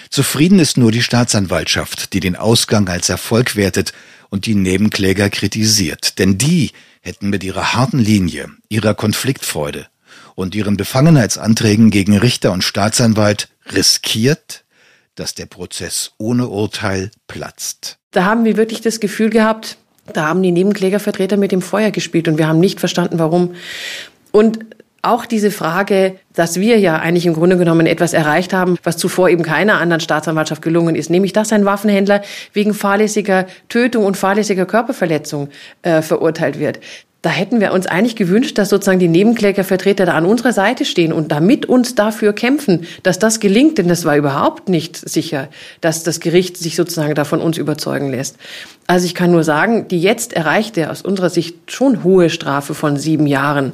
Zufrieden 0.10 0.60
ist 0.60 0.77
nur 0.77 0.91
die 0.91 1.01
Staatsanwaltschaft, 1.01 2.12
die 2.12 2.19
den 2.19 2.36
Ausgang 2.36 2.89
als 2.89 3.08
Erfolg 3.08 3.56
wertet 3.56 3.93
und 4.32 4.48
die 4.48 4.56
Nebenkläger 4.56 5.30
kritisiert, 5.30 6.17
denn 6.17 6.39
die 6.39 6.72
hätten 7.02 7.30
mit 7.30 7.44
ihrer 7.44 7.74
harten 7.74 8.00
Linie, 8.00 8.50
ihrer 8.70 8.96
Konfliktfreude 8.96 9.86
und 10.34 10.56
ihren 10.56 10.78
Befangenheitsanträgen 10.78 11.91
gegen 11.91 12.17
Richter 12.17 12.52
und 12.52 12.63
Staatsanwalt 12.63 13.50
riskiert, 13.72 14.63
dass 15.15 15.36
der 15.36 15.46
Prozess 15.46 16.13
ohne 16.17 16.48
Urteil 16.48 17.12
platzt. 17.28 18.00
Da 18.12 18.26
haben 18.26 18.46
wir 18.46 18.58
wirklich 18.58 18.82
das 18.82 19.00
Gefühl 19.00 19.30
gehabt, 19.30 19.78
da 20.13 20.28
haben 20.28 20.41
die 20.41 20.52
Nebenklägervertreter 20.52 21.38
mit 21.38 21.52
dem 21.52 21.62
Feuer 21.62 21.91
gespielt 21.91 22.28
und 22.28 22.38
wir 22.38 22.48
haben 22.48 22.60
nicht 22.60 22.80
verstanden, 22.80 23.20
warum. 23.20 23.56
Und 24.32 24.60
auch 25.02 25.26
diese 25.26 25.52
Frage, 25.52 26.16
dass 26.34 26.60
wir 26.60 26.80
ja 26.80 26.98
eigentlich 26.98 27.26
im 27.26 27.34
Grunde 27.34 27.58
genommen 27.58 27.88
etwas 27.88 28.14
erreicht 28.14 28.54
haben, 28.54 28.78
was 28.84 28.98
zuvor 28.98 29.30
eben 29.30 29.44
keiner 29.44 29.80
anderen 29.80 30.02
Staatsanwaltschaft 30.02 30.62
gelungen 30.62 30.96
ist, 30.96 31.10
nämlich 31.10 31.34
dass 31.34 31.52
ein 31.52 31.66
Waffenhändler 31.66 32.22
wegen 32.54 32.74
fahrlässiger 32.74 33.48
Tötung 33.70 34.06
und 34.06 34.18
fahrlässiger 34.18 34.66
Körperverletzung 34.66 35.50
äh, 35.82 36.02
verurteilt 36.02 36.60
wird. 36.60 36.80
Da 37.24 37.30
hätten 37.30 37.62
wir 37.62 37.72
uns 37.72 37.86
eigentlich 37.86 38.16
gewünscht, 38.16 38.58
dass 38.58 38.70
sozusagen 38.70 38.98
die 38.98 39.08
Nebenklägervertreter 39.08 40.08
da 40.08 40.14
an 40.14 40.26
unserer 40.26 40.54
Seite 40.54 40.86
stehen 40.86 41.14
und 41.14 41.32
damit 41.32 41.68
uns 41.68 41.94
dafür 41.94 42.34
kämpfen, 42.34 42.88
dass 43.04 43.20
das 43.20 43.40
gelingt, 43.40 43.78
denn 43.78 43.88
das 43.88 44.06
war 44.06 44.18
überhaupt 44.18 44.70
nicht 44.70 44.98
sicher, 44.98 45.48
dass 45.82 46.02
das 46.02 46.20
Gericht 46.20 46.58
sich 46.58 46.76
sozusagen 46.76 47.14
da 47.14 47.24
von 47.24 47.40
uns 47.40 47.60
überzeugen 47.60 48.10
lässt. 48.10 48.38
Also 48.88 49.06
ich 49.06 49.14
kann 49.14 49.32
nur 49.32 49.44
sagen, 49.44 49.88
die 49.88 50.02
jetzt 50.02 50.34
erreichte 50.34 50.90
aus 50.90 51.04
unserer 51.04 51.30
Sicht 51.30 51.72
schon 51.72 52.04
hohe 52.04 52.32
Strafe 52.32 52.74
von 52.74 52.98
sieben 52.98 53.28
Jahren 53.28 53.74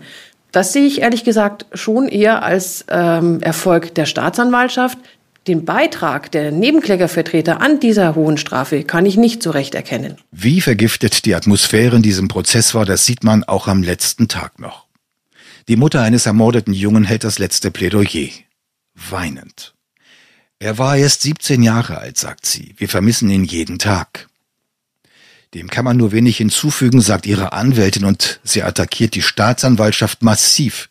das 0.58 0.74
sehe 0.74 0.88
ich 0.88 1.02
ehrlich 1.02 1.24
gesagt 1.24 1.68
schon 1.74 2.08
eher 2.08 2.42
als 2.42 2.84
ähm, 2.90 3.42
Erfolg 3.42 3.94
der 3.94 4.08
Staatsanwaltschaft. 4.08 4.98
Den 5.46 5.66
Beitrag 5.66 6.32
der 6.32 6.52
Nebenklägervertreter 6.52 7.62
an 7.62 7.80
dieser 7.80 8.16
hohen 8.16 8.38
Strafe 8.38 8.84
kann 8.84 9.06
ich 9.06 9.18
nicht 9.18 9.44
so 9.44 9.52
recht 9.52 9.76
erkennen. 9.76 10.18
Wie 10.32 10.60
vergiftet 10.60 11.26
die 11.26 11.36
Atmosphäre 11.36 11.98
in 11.98 12.02
diesem 12.02 12.28
Prozess 12.28 12.74
war, 12.74 12.86
das 12.86 13.06
sieht 13.06 13.24
man 13.24 13.44
auch 13.44 13.68
am 13.68 13.84
letzten 13.84 14.30
Tag 14.30 14.60
noch. 14.60 14.88
Die 15.68 15.76
Mutter 15.76 16.02
eines 16.02 16.26
ermordeten 16.26 16.74
Jungen 16.74 17.04
hält 17.04 17.24
das 17.24 17.38
letzte 17.38 17.70
Plädoyer. 17.70 18.30
Weinend. 18.96 19.76
Er 20.58 20.80
war 20.80 20.98
erst 20.98 21.22
17 21.22 21.62
Jahre 21.62 22.00
alt, 22.00 22.18
sagt 22.18 22.48
sie. 22.48 22.74
Wir 22.78 22.90
vermissen 22.90 23.30
ihn 23.30 23.44
jeden 23.44 23.78
Tag. 23.78 24.28
Dem 25.58 25.72
kann 25.72 25.86
man 25.86 25.98
nur 25.98 26.12
wenig 26.12 26.38
hinzufügen, 26.38 27.02
sagt 27.02 27.26
ihre 27.26 27.52
Anwältin 27.52 28.06
und 28.06 28.40
sie 28.44 28.62
attackiert 28.62 29.16
die 29.16 29.24
Staatsanwaltschaft 29.24 30.22
massiv. 30.22 30.88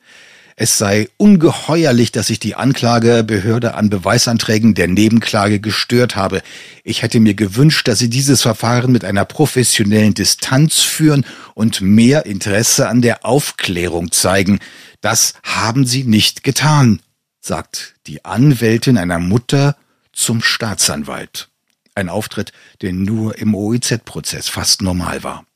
Es 0.56 0.76
sei 0.76 1.08
ungeheuerlich, 1.18 2.10
dass 2.10 2.26
sich 2.26 2.40
die 2.40 2.56
Anklagebehörde 2.56 3.74
an 3.74 3.90
Beweisanträgen 3.90 4.74
der 4.74 4.88
Nebenklage 4.88 5.60
gestört 5.60 6.16
habe. 6.16 6.42
Ich 6.82 7.02
hätte 7.02 7.20
mir 7.20 7.34
gewünscht, 7.34 7.86
dass 7.86 8.00
sie 8.00 8.10
dieses 8.10 8.42
Verfahren 8.42 8.90
mit 8.90 9.04
einer 9.04 9.24
professionellen 9.24 10.14
Distanz 10.14 10.80
führen 10.80 11.24
und 11.54 11.80
mehr 11.80 12.26
Interesse 12.26 12.88
an 12.88 13.02
der 13.02 13.24
Aufklärung 13.24 14.10
zeigen. 14.10 14.58
Das 15.00 15.34
haben 15.44 15.86
sie 15.86 16.02
nicht 16.02 16.42
getan, 16.42 16.98
sagt 17.40 17.94
die 18.08 18.24
Anwältin 18.24 18.98
einer 18.98 19.20
Mutter 19.20 19.76
zum 20.12 20.42
Staatsanwalt. 20.42 21.50
Ein 21.96 22.10
Auftritt, 22.10 22.52
der 22.82 22.92
nur 22.92 23.38
im 23.38 23.54
OIZ-Prozess 23.54 24.48
fast 24.48 24.82
normal 24.82 25.24
war. 25.24 25.46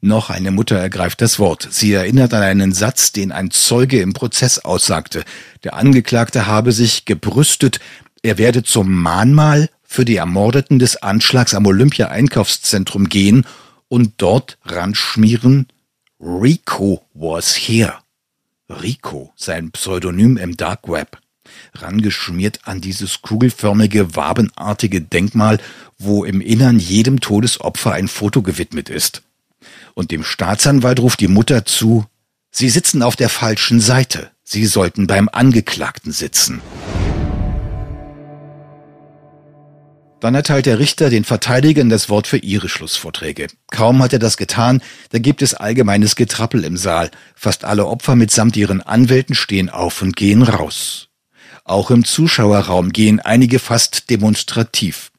Noch 0.00 0.30
eine 0.30 0.50
Mutter 0.50 0.76
ergreift 0.76 1.20
das 1.20 1.38
Wort. 1.38 1.68
Sie 1.70 1.92
erinnert 1.92 2.32
an 2.32 2.42
einen 2.42 2.72
Satz, 2.72 3.12
den 3.12 3.32
ein 3.32 3.50
Zeuge 3.50 4.00
im 4.00 4.14
Prozess 4.14 4.58
aussagte. 4.60 5.24
Der 5.64 5.74
Angeklagte 5.74 6.46
habe 6.46 6.72
sich 6.72 7.04
gebrüstet, 7.04 7.80
er 8.22 8.38
werde 8.38 8.62
zum 8.62 8.90
Mahnmal 8.90 9.68
für 9.82 10.06
die 10.06 10.16
Ermordeten 10.16 10.78
des 10.78 11.02
Anschlags 11.02 11.52
am 11.52 11.66
Olympia-Einkaufszentrum 11.66 13.10
gehen 13.10 13.44
und 13.88 14.14
dort 14.16 14.56
ranschmieren, 14.64 15.66
Rico 16.18 17.04
was 17.12 17.54
here. 17.54 17.94
Rico, 18.70 19.32
sein 19.36 19.70
Pseudonym 19.72 20.38
im 20.38 20.56
Dark 20.56 20.88
Web 20.88 21.18
rangeschmiert 21.74 22.60
an 22.64 22.80
dieses 22.80 23.22
kugelförmige, 23.22 24.16
wabenartige 24.16 25.00
Denkmal, 25.00 25.58
wo 25.98 26.24
im 26.24 26.40
Innern 26.40 26.78
jedem 26.78 27.20
Todesopfer 27.20 27.92
ein 27.92 28.08
Foto 28.08 28.42
gewidmet 28.42 28.88
ist. 28.88 29.22
Und 29.94 30.10
dem 30.10 30.24
Staatsanwalt 30.24 31.00
ruft 31.00 31.20
die 31.20 31.28
Mutter 31.28 31.64
zu, 31.64 32.06
Sie 32.50 32.70
sitzen 32.70 33.02
auf 33.02 33.14
der 33.14 33.28
falschen 33.28 33.80
Seite. 33.80 34.30
Sie 34.42 34.66
sollten 34.66 35.06
beim 35.06 35.28
Angeklagten 35.30 36.12
sitzen. 36.12 36.60
Dann 40.20 40.34
erteilt 40.34 40.66
der 40.66 40.78
Richter 40.80 41.10
den 41.10 41.24
Verteidigern 41.24 41.88
das 41.88 42.08
Wort 42.08 42.26
für 42.26 42.38
ihre 42.38 42.68
Schlussvorträge. 42.68 43.46
Kaum 43.70 44.02
hat 44.02 44.12
er 44.12 44.18
das 44.18 44.36
getan, 44.36 44.82
da 45.10 45.18
gibt 45.18 45.42
es 45.42 45.54
allgemeines 45.54 46.16
Getrappel 46.16 46.64
im 46.64 46.76
Saal. 46.76 47.10
Fast 47.36 47.64
alle 47.64 47.86
Opfer 47.86 48.16
mitsamt 48.16 48.56
ihren 48.56 48.80
Anwälten 48.80 49.36
stehen 49.36 49.70
auf 49.70 50.02
und 50.02 50.16
gehen 50.16 50.42
raus. 50.42 51.07
Auch 51.68 51.90
im 51.90 52.04
Zuschauerraum 52.04 52.92
gehen 52.92 53.20
einige 53.20 53.58
fast 53.58 54.08
demonstrativ. 54.08 55.12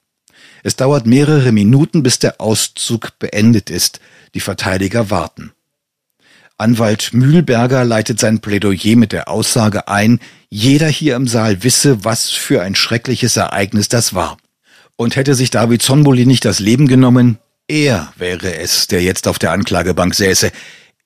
Es 0.64 0.76
dauert 0.76 1.06
mehrere 1.06 1.52
Minuten, 1.52 2.02
bis 2.02 2.18
der 2.18 2.42
Auszug 2.42 3.20
beendet 3.20 3.70
ist. 3.70 4.00
Die 4.34 4.40
Verteidiger 4.40 5.12
warten. 5.12 5.54
Anwalt 6.58 7.14
Mühlberger 7.14 7.86
leitet 7.86 8.20
sein 8.20 8.40
Plädoyer 8.40 8.96
mit 8.96 9.12
der 9.12 9.30
Aussage 9.30 9.88
ein, 9.88 10.20
jeder 10.50 10.88
hier 10.88 11.16
im 11.16 11.28
Saal 11.28 11.64
wisse, 11.64 12.04
was 12.04 12.32
für 12.32 12.64
ein 12.64 12.76
schreckliches 12.76 13.38
Ereignis 13.38 13.88
das 13.88 14.16
war. 14.16 14.38
Und 14.98 15.16
hätte 15.16 15.36
sich 15.36 15.52
David 15.52 15.84
Zonboli 15.84 16.26
nicht 16.26 16.46
das 16.46 16.60
Leben 16.60 16.88
genommen, 16.88 17.38
er 17.68 18.12
wäre 18.18 18.56
es, 18.56 18.88
der 18.88 19.04
jetzt 19.04 19.28
auf 19.28 19.38
der 19.38 19.52
Anklagebank 19.52 20.16
säße. 20.16 20.52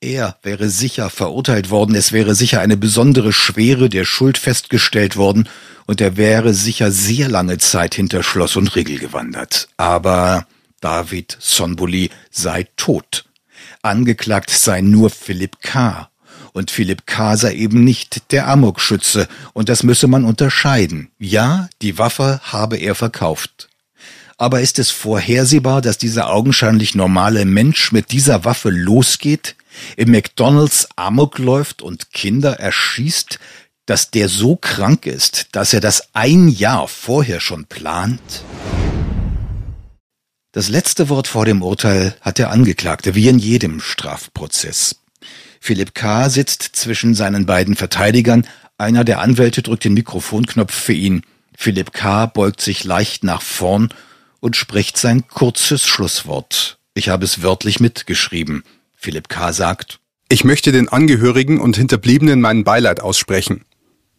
Er 0.04 0.36
wäre 0.42 0.68
sicher 0.68 1.08
verurteilt 1.08 1.70
worden, 1.70 1.94
es 1.94 2.12
wäre 2.12 2.34
sicher 2.34 2.60
eine 2.60 2.76
besondere 2.76 3.32
Schwere 3.32 3.88
der 3.88 4.04
Schuld 4.04 4.36
festgestellt 4.36 5.16
worden, 5.16 5.48
und 5.86 6.02
er 6.02 6.18
wäre 6.18 6.52
sicher 6.52 6.92
sehr 6.92 7.30
lange 7.30 7.56
Zeit 7.56 7.94
hinter 7.94 8.22
Schloss 8.22 8.56
und 8.56 8.76
Riegel 8.76 8.98
gewandert. 8.98 9.68
Aber 9.78 10.46
David 10.82 11.38
Sonboli 11.40 12.10
sei 12.30 12.66
tot. 12.76 13.24
Angeklagt 13.80 14.50
sei 14.50 14.82
nur 14.82 15.08
Philipp 15.08 15.62
K. 15.62 16.10
Und 16.52 16.70
Philipp 16.70 17.06
K. 17.06 17.38
sei 17.38 17.54
eben 17.54 17.82
nicht 17.82 18.30
der 18.30 18.46
Amokschütze, 18.46 19.26
und 19.54 19.70
das 19.70 19.84
müsse 19.84 20.06
man 20.06 20.26
unterscheiden. 20.26 21.08
Ja, 21.18 21.70
die 21.80 21.96
Waffe 21.96 22.42
habe 22.42 22.76
er 22.76 22.94
verkauft. 22.94 23.70
Aber 24.36 24.60
ist 24.60 24.78
es 24.78 24.90
vorhersehbar, 24.90 25.80
dass 25.80 25.96
dieser 25.96 26.30
augenscheinlich 26.30 26.94
normale 26.94 27.46
Mensch 27.46 27.90
mit 27.90 28.12
dieser 28.12 28.44
Waffe 28.44 28.68
losgeht, 28.68 29.56
im 29.96 30.10
McDonalds 30.10 30.88
Amok 30.96 31.38
läuft 31.38 31.82
und 31.82 32.12
Kinder 32.12 32.58
erschießt, 32.60 33.38
dass 33.86 34.10
der 34.10 34.28
so 34.28 34.56
krank 34.56 35.06
ist, 35.06 35.48
dass 35.52 35.72
er 35.72 35.80
das 35.80 36.14
ein 36.14 36.48
Jahr 36.48 36.88
vorher 36.88 37.40
schon 37.40 37.66
plant? 37.66 38.42
Das 40.52 40.68
letzte 40.68 41.08
Wort 41.08 41.26
vor 41.26 41.44
dem 41.44 41.62
Urteil 41.62 42.14
hat 42.20 42.38
der 42.38 42.50
Angeklagte, 42.50 43.14
wie 43.14 43.28
in 43.28 43.38
jedem 43.38 43.80
Strafprozess. 43.80 45.00
Philipp 45.60 45.94
K. 45.94 46.28
sitzt 46.28 46.62
zwischen 46.76 47.14
seinen 47.14 47.46
beiden 47.46 47.74
Verteidigern, 47.74 48.46
einer 48.78 49.04
der 49.04 49.20
Anwälte 49.20 49.62
drückt 49.62 49.84
den 49.84 49.94
Mikrofonknopf 49.94 50.74
für 50.74 50.92
ihn. 50.92 51.22
Philipp 51.56 51.92
K. 51.92 52.26
beugt 52.26 52.60
sich 52.60 52.84
leicht 52.84 53.24
nach 53.24 53.42
vorn 53.42 53.88
und 54.40 54.56
spricht 54.56 54.98
sein 54.98 55.26
kurzes 55.26 55.86
Schlusswort. 55.86 56.78
Ich 56.94 57.08
habe 57.08 57.24
es 57.24 57.42
wörtlich 57.42 57.80
mitgeschrieben. 57.80 58.62
Philipp 59.04 59.28
K. 59.28 59.52
sagt, 59.52 60.00
Ich 60.30 60.44
möchte 60.44 60.72
den 60.72 60.88
Angehörigen 60.88 61.60
und 61.60 61.76
Hinterbliebenen 61.76 62.40
meinen 62.40 62.64
Beileid 62.64 63.00
aussprechen. 63.00 63.66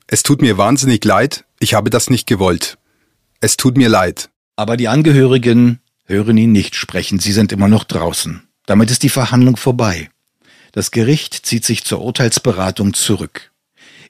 Es 0.05 0.21
tut 0.21 0.43
mir 0.43 0.59
wahnsinnig 0.59 1.03
leid, 1.03 1.43
ich 1.59 1.73
habe 1.73 1.89
das 1.89 2.11
nicht 2.11 2.27
gewollt. 2.27 2.77
Es 3.39 3.57
tut 3.57 3.77
mir 3.77 3.89
leid. 3.89 4.29
Aber 4.55 4.77
die 4.77 4.87
Angehörigen 4.87 5.79
hören 6.03 6.37
ihn 6.37 6.51
nicht 6.51 6.75
sprechen, 6.75 7.17
sie 7.17 7.31
sind 7.31 7.51
immer 7.51 7.67
noch 7.67 7.83
draußen. 7.83 8.43
Damit 8.67 8.91
ist 8.91 9.01
die 9.01 9.09
Verhandlung 9.09 9.57
vorbei. 9.57 10.11
Das 10.71 10.91
Gericht 10.91 11.47
zieht 11.47 11.65
sich 11.65 11.83
zur 11.83 12.01
Urteilsberatung 12.01 12.93
zurück. 12.93 13.51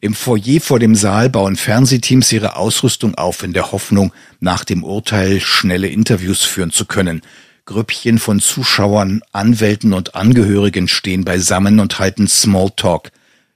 Im 0.02 0.14
Foyer 0.14 0.60
vor 0.60 0.80
dem 0.80 0.94
Saal 0.94 1.30
bauen 1.30 1.56
Fernsehteams 1.56 2.34
ihre 2.34 2.58
Ausrüstung 2.58 3.16
auf 3.16 3.44
in 3.44 3.54
der 3.54 3.72
Hoffnung, 3.72 4.12
nach 4.42 4.66
dem 4.66 4.84
Urteil 4.84 5.40
schnelle 5.40 5.88
Interviews 5.88 6.44
führen 6.44 6.72
zu 6.72 6.84
können. 6.86 7.22
Grüppchen 7.66 8.20
von 8.20 8.40
Zuschauern, 8.40 9.22
Anwälten 9.32 9.94
und 9.94 10.14
Angehörigen 10.14 10.88
stehen 10.88 11.26
beisammen 11.26 11.80
und 11.80 11.98
halten 11.98 12.28
Smalltalk. 12.28 13.12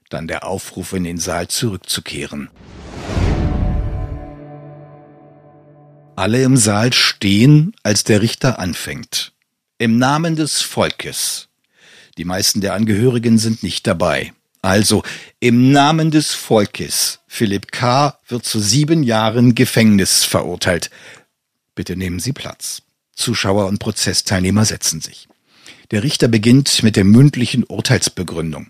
Dann 0.10 0.28
der 0.28 0.48
Aufruf 0.48 0.93
in 0.93 1.04
den 1.04 1.19
Saal 1.19 1.48
zurückzukehren. 1.48 2.50
Alle 6.15 6.41
im 6.41 6.58
Saal 6.58 6.91
stehen, 6.91 7.76
als 7.84 8.04
der 8.04 8.22
Richter 8.22 8.58
anfängt. 8.58 9.32
Im 9.78 10.00
Namen 10.00 10.36
des 10.36 10.62
Volkes. 10.62 11.48
Die 12.17 12.26
meisten 12.26 12.62
der 12.62 12.74
Angehörigen 12.74 13.38
sind 13.38 13.62
nicht 13.62 13.86
dabei. 13.86 14.34
Also 14.63 15.04
im 15.39 15.72
Namen 15.72 16.10
des 16.10 16.34
Volkes. 16.34 17.19
Philipp 17.28 17.72
K. 17.72 18.17
wird 18.28 18.43
zu 18.43 18.60
sieben 18.60 19.04
Jahren 19.04 19.54
Gefängnis 19.54 20.26
verurteilt. 20.26 20.89
Bitte 21.76 21.95
nehmen 21.95 22.19
Sie 22.19 22.34
Platz. 22.34 22.82
Zuschauer 23.20 23.68
und 23.68 23.80
Prozessteilnehmer 23.80 24.66
setzen 24.66 25.02
sich. 25.02 25.28
Der 25.92 26.04
Richter 26.04 26.28
beginnt 26.28 26.84
mit 26.84 26.96
der 26.96 27.04
mündlichen 27.04 27.64
Urteilsbegründung. 27.64 28.68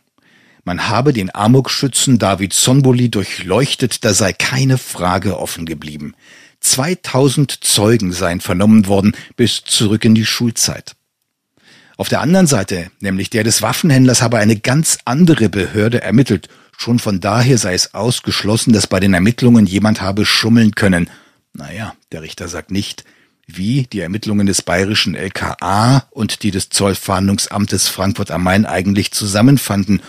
Man 0.64 0.90
habe 0.90 1.14
den 1.14 1.34
Amokschützen 1.34 2.20
David 2.20 2.54
Sonboli 2.54 3.10
durchleuchtet, 3.10 4.04
da 4.04 4.14
sei 4.14 4.34
keine 4.34 4.78
Frage 4.78 5.40
offen 5.40 5.66
geblieben. 5.66 6.14
2000 6.62 7.64
Zeugen 7.64 8.12
seien 8.12 8.42
vernommen 8.42 8.88
worden 8.88 9.14
bis 9.36 9.64
zurück 9.64 10.04
in 10.04 10.16
die 10.16 10.26
Schulzeit. 10.26 10.96
Auf 11.98 12.10
der 12.10 12.22
anderen 12.22 12.48
Seite, 12.48 12.92
nämlich 13.00 13.30
der 13.30 13.44
des 13.44 13.62
Waffenhändlers, 13.62 14.22
habe 14.22 14.38
eine 14.38 14.58
ganz 14.58 15.00
andere 15.06 15.50
Behörde 15.50 16.02
ermittelt. 16.02 16.48
Schon 16.78 17.00
von 17.00 17.20
daher 17.20 17.58
sei 17.58 17.74
es 17.74 17.94
ausgeschlossen, 17.94 18.72
dass 18.72 18.88
bei 18.88 19.00
den 19.00 19.14
Ermittlungen 19.14 19.66
jemand 19.66 20.02
habe 20.02 20.26
schummeln 20.26 20.76
können. 20.76 21.10
Naja, 21.54 21.96
der 22.12 22.22
Richter 22.22 22.48
sagt 22.48 22.72
nicht, 22.72 23.04
wie 23.58 23.88
die 23.92 24.00
Ermittlungen 24.00 24.48
des 24.48 24.62
bayerischen 24.62 25.16
LKA 25.16 26.08
und 26.12 26.44
die 26.44 26.52
des 26.52 26.70
Zollfahndungsamtes 26.70 27.88
Frankfurt 27.88 28.32
am 28.32 28.44
Main 28.44 28.66
eigentlich 28.66 29.12
zusammenfanden 29.12 30.02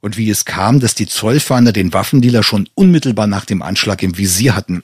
und 0.00 0.16
wie 0.16 0.30
es 0.30 0.44
kam, 0.44 0.80
dass 0.80 0.94
die 0.94 1.06
Zollfahnder 1.06 1.72
den 1.72 1.92
Waffendealer 1.92 2.42
schon 2.42 2.68
unmittelbar 2.74 3.26
nach 3.26 3.44
dem 3.44 3.62
Anschlag 3.62 4.02
im 4.02 4.16
Visier 4.16 4.54
hatten. 4.54 4.82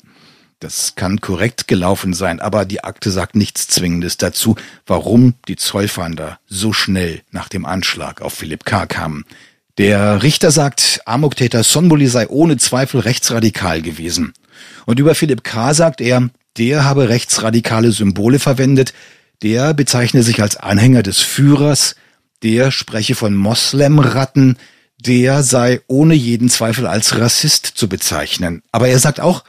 Das 0.61 0.95
kann 0.95 1.21
korrekt 1.21 1.69
gelaufen 1.69 2.15
sein, 2.15 2.41
aber 2.41 2.65
die 2.65 2.83
Akte 2.83 3.11
sagt 3.11 3.37
nichts 3.37 3.69
Zwingendes 3.69 4.17
dazu, 4.17 4.57
warum 4.87 5.35
die 5.47 5.57
Zollfahnder 5.57 6.39
so 6.47 6.73
schnell 6.73 7.23
nach 7.31 7.49
dem 7.49 7.67
Anschlag 7.67 8.23
auf 8.23 8.33
Philipp 8.33 8.65
K. 8.65 8.87
kamen. 8.87 9.25
Der 9.77 10.23
Richter 10.23 10.51
sagt, 10.51 11.01
Amoktäter 11.05 11.65
Sonboli 11.65 12.07
sei 12.07 12.29
ohne 12.29 12.57
Zweifel 12.57 13.01
rechtsradikal 13.01 13.83
gewesen. 13.83 14.33
Und 14.87 15.01
über 15.01 15.15
Philipp 15.15 15.43
K. 15.43 15.75
sagt 15.75 16.01
er, 16.01 16.31
der 16.57 16.85
habe 16.85 17.09
rechtsradikale 17.09 17.93
Symbole 17.93 18.39
verwendet, 18.39 18.95
der 19.43 19.75
bezeichne 19.75 20.23
sich 20.23 20.41
als 20.41 20.57
Anhänger 20.57 21.03
des 21.03 21.21
Führers, 21.21 21.97
der 22.43 22.71
spreche 22.71 23.15
von 23.15 23.35
Moslemratten, 23.35 24.57
der 24.99 25.43
sei 25.43 25.81
ohne 25.87 26.15
jeden 26.15 26.49
Zweifel 26.49 26.87
als 26.87 27.19
Rassist 27.19 27.67
zu 27.67 27.89
bezeichnen. 27.89 28.63
Aber 28.73 28.89
er 28.89 28.99
sagt 28.99 29.21
auch, 29.21 29.45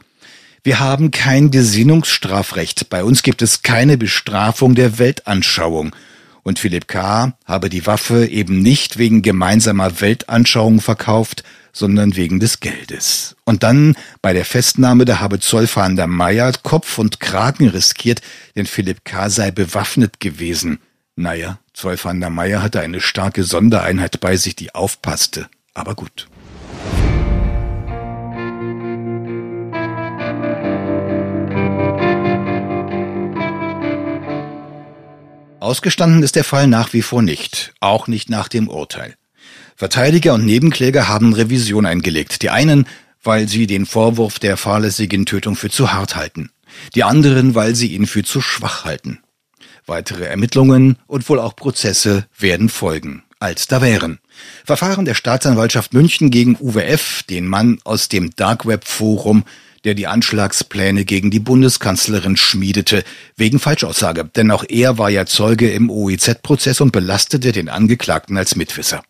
wir 0.62 0.80
haben 0.80 1.12
kein 1.12 1.50
Gesinnungsstrafrecht. 1.52 2.90
Bei 2.90 3.04
uns 3.04 3.22
gibt 3.22 3.40
es 3.40 3.62
keine 3.62 3.96
Bestrafung 3.96 4.74
der 4.74 4.98
Weltanschauung. 4.98 5.94
Und 6.42 6.58
Philipp 6.58 6.88
K. 6.88 7.34
habe 7.44 7.70
die 7.70 7.86
Waffe 7.86 8.26
eben 8.26 8.62
nicht 8.62 8.98
wegen 8.98 9.22
gemeinsamer 9.22 10.00
Weltanschauung 10.00 10.80
verkauft, 10.80 11.44
sondern 11.76 12.16
wegen 12.16 12.40
des 12.40 12.60
Geldes. 12.60 13.36
Und 13.44 13.62
dann 13.62 13.96
bei 14.22 14.32
der 14.32 14.46
Festnahme, 14.46 15.04
da 15.04 15.20
habe 15.20 15.40
Zollfahnder 15.40 16.06
Meyer 16.06 16.52
Kopf 16.62 16.96
und 16.98 17.20
Kragen 17.20 17.68
riskiert, 17.68 18.22
denn 18.56 18.64
Philipp 18.64 19.04
K. 19.04 19.28
sei 19.28 19.50
bewaffnet 19.50 20.18
gewesen. 20.18 20.78
Naja, 21.16 21.58
Zollfahnder 21.74 22.30
Meyer 22.30 22.62
hatte 22.62 22.80
eine 22.80 23.00
starke 23.00 23.44
Sondereinheit 23.44 24.20
bei 24.20 24.36
sich, 24.36 24.56
die 24.56 24.74
aufpasste. 24.74 25.48
Aber 25.74 25.94
gut. 25.94 26.28
Ausgestanden 35.60 36.22
ist 36.22 36.36
der 36.36 36.44
Fall 36.44 36.68
nach 36.68 36.92
wie 36.92 37.02
vor 37.02 37.20
nicht, 37.22 37.74
auch 37.80 38.06
nicht 38.06 38.30
nach 38.30 38.48
dem 38.48 38.68
Urteil. 38.68 39.16
Verteidiger 39.76 40.32
und 40.32 40.46
Nebenkläger 40.46 41.06
haben 41.06 41.34
Revision 41.34 41.84
eingelegt. 41.84 42.40
Die 42.40 42.48
einen, 42.48 42.86
weil 43.22 43.46
sie 43.46 43.66
den 43.66 43.84
Vorwurf 43.84 44.38
der 44.38 44.56
fahrlässigen 44.56 45.26
Tötung 45.26 45.54
für 45.54 45.68
zu 45.68 45.92
hart 45.92 46.16
halten. 46.16 46.50
Die 46.94 47.04
anderen, 47.04 47.54
weil 47.54 47.74
sie 47.74 47.88
ihn 47.88 48.06
für 48.06 48.22
zu 48.22 48.40
schwach 48.40 48.86
halten. 48.86 49.20
Weitere 49.84 50.24
Ermittlungen 50.24 50.96
und 51.06 51.28
wohl 51.28 51.38
auch 51.38 51.54
Prozesse 51.54 52.26
werden 52.38 52.70
folgen, 52.70 53.22
als 53.38 53.68
da 53.68 53.82
wären. 53.82 54.18
Verfahren 54.64 55.04
der 55.04 55.14
Staatsanwaltschaft 55.14 55.92
München 55.92 56.30
gegen 56.30 56.56
UWF, 56.58 57.22
den 57.24 57.46
Mann 57.46 57.78
aus 57.84 58.08
dem 58.08 58.30
Dark 58.34 58.66
Web 58.66 58.86
Forum, 58.86 59.44
der 59.84 59.94
die 59.94 60.06
Anschlagspläne 60.06 61.04
gegen 61.04 61.30
die 61.30 61.38
Bundeskanzlerin 61.38 62.36
schmiedete, 62.38 63.04
wegen 63.36 63.58
Falschaussage, 63.58 64.24
denn 64.24 64.50
auch 64.50 64.64
er 64.68 64.96
war 64.96 65.10
ja 65.10 65.26
Zeuge 65.26 65.70
im 65.70 65.90
OEZ-Prozess 65.90 66.80
und 66.80 66.92
belastete 66.92 67.52
den 67.52 67.68
Angeklagten 67.68 68.36
als 68.38 68.56
Mitwisser. 68.56 69.04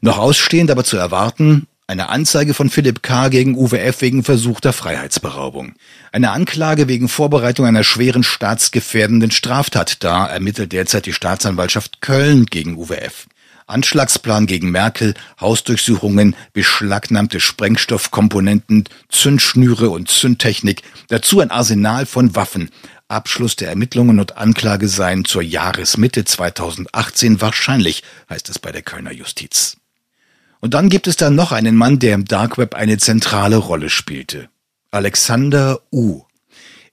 Noch 0.00 0.18
ausstehend 0.18 0.70
aber 0.70 0.84
zu 0.84 0.96
erwarten, 0.96 1.66
Eine 1.88 2.08
Anzeige 2.08 2.54
von 2.54 2.70
Philipp 2.70 3.02
K. 3.02 3.28
gegen 3.28 3.56
Uwe 3.56 3.80
F. 3.80 4.00
wegen 4.00 4.24
versuchter 4.24 4.72
Freiheitsberaubung. 4.72 5.74
Eine 6.10 6.30
Anklage 6.30 6.88
wegen 6.88 7.08
Vorbereitung 7.08 7.66
einer 7.66 7.84
schweren 7.84 8.22
staatsgefährdenden 8.22 9.30
Straftat. 9.30 10.02
Da 10.02 10.26
ermittelt 10.26 10.72
derzeit 10.72 11.06
die 11.06 11.12
Staatsanwaltschaft 11.12 12.00
Köln 12.00 12.46
gegen 12.46 12.78
Uwe 12.78 13.00
F. 13.02 13.26
Anschlagsplan 13.66 14.46
gegen 14.46 14.70
Merkel, 14.70 15.14
Hausdurchsuchungen, 15.40 16.36
beschlagnahmte 16.52 17.40
Sprengstoffkomponenten, 17.40 18.84
Zündschnüre 19.08 19.90
und 19.90 20.08
Zündtechnik, 20.08 20.82
dazu 21.08 21.40
ein 21.40 21.50
Arsenal 21.50 22.06
von 22.06 22.34
Waffen. 22.34 22.70
Abschluss 23.12 23.56
der 23.56 23.68
Ermittlungen 23.68 24.18
und 24.18 24.36
Anklage 24.36 24.88
seien 24.88 25.24
zur 25.24 25.42
Jahresmitte 25.42 26.24
2018 26.24 27.40
wahrscheinlich, 27.40 28.02
heißt 28.28 28.48
es 28.48 28.58
bei 28.58 28.72
der 28.72 28.82
Kölner 28.82 29.12
Justiz. 29.12 29.76
Und 30.60 30.74
dann 30.74 30.88
gibt 30.88 31.06
es 31.06 31.16
da 31.16 31.30
noch 31.30 31.52
einen 31.52 31.76
Mann, 31.76 31.98
der 31.98 32.14
im 32.14 32.24
Dark 32.24 32.58
Web 32.58 32.74
eine 32.74 32.98
zentrale 32.98 33.56
Rolle 33.56 33.90
spielte. 33.90 34.48
Alexander 34.90 35.80
U. 35.90 36.22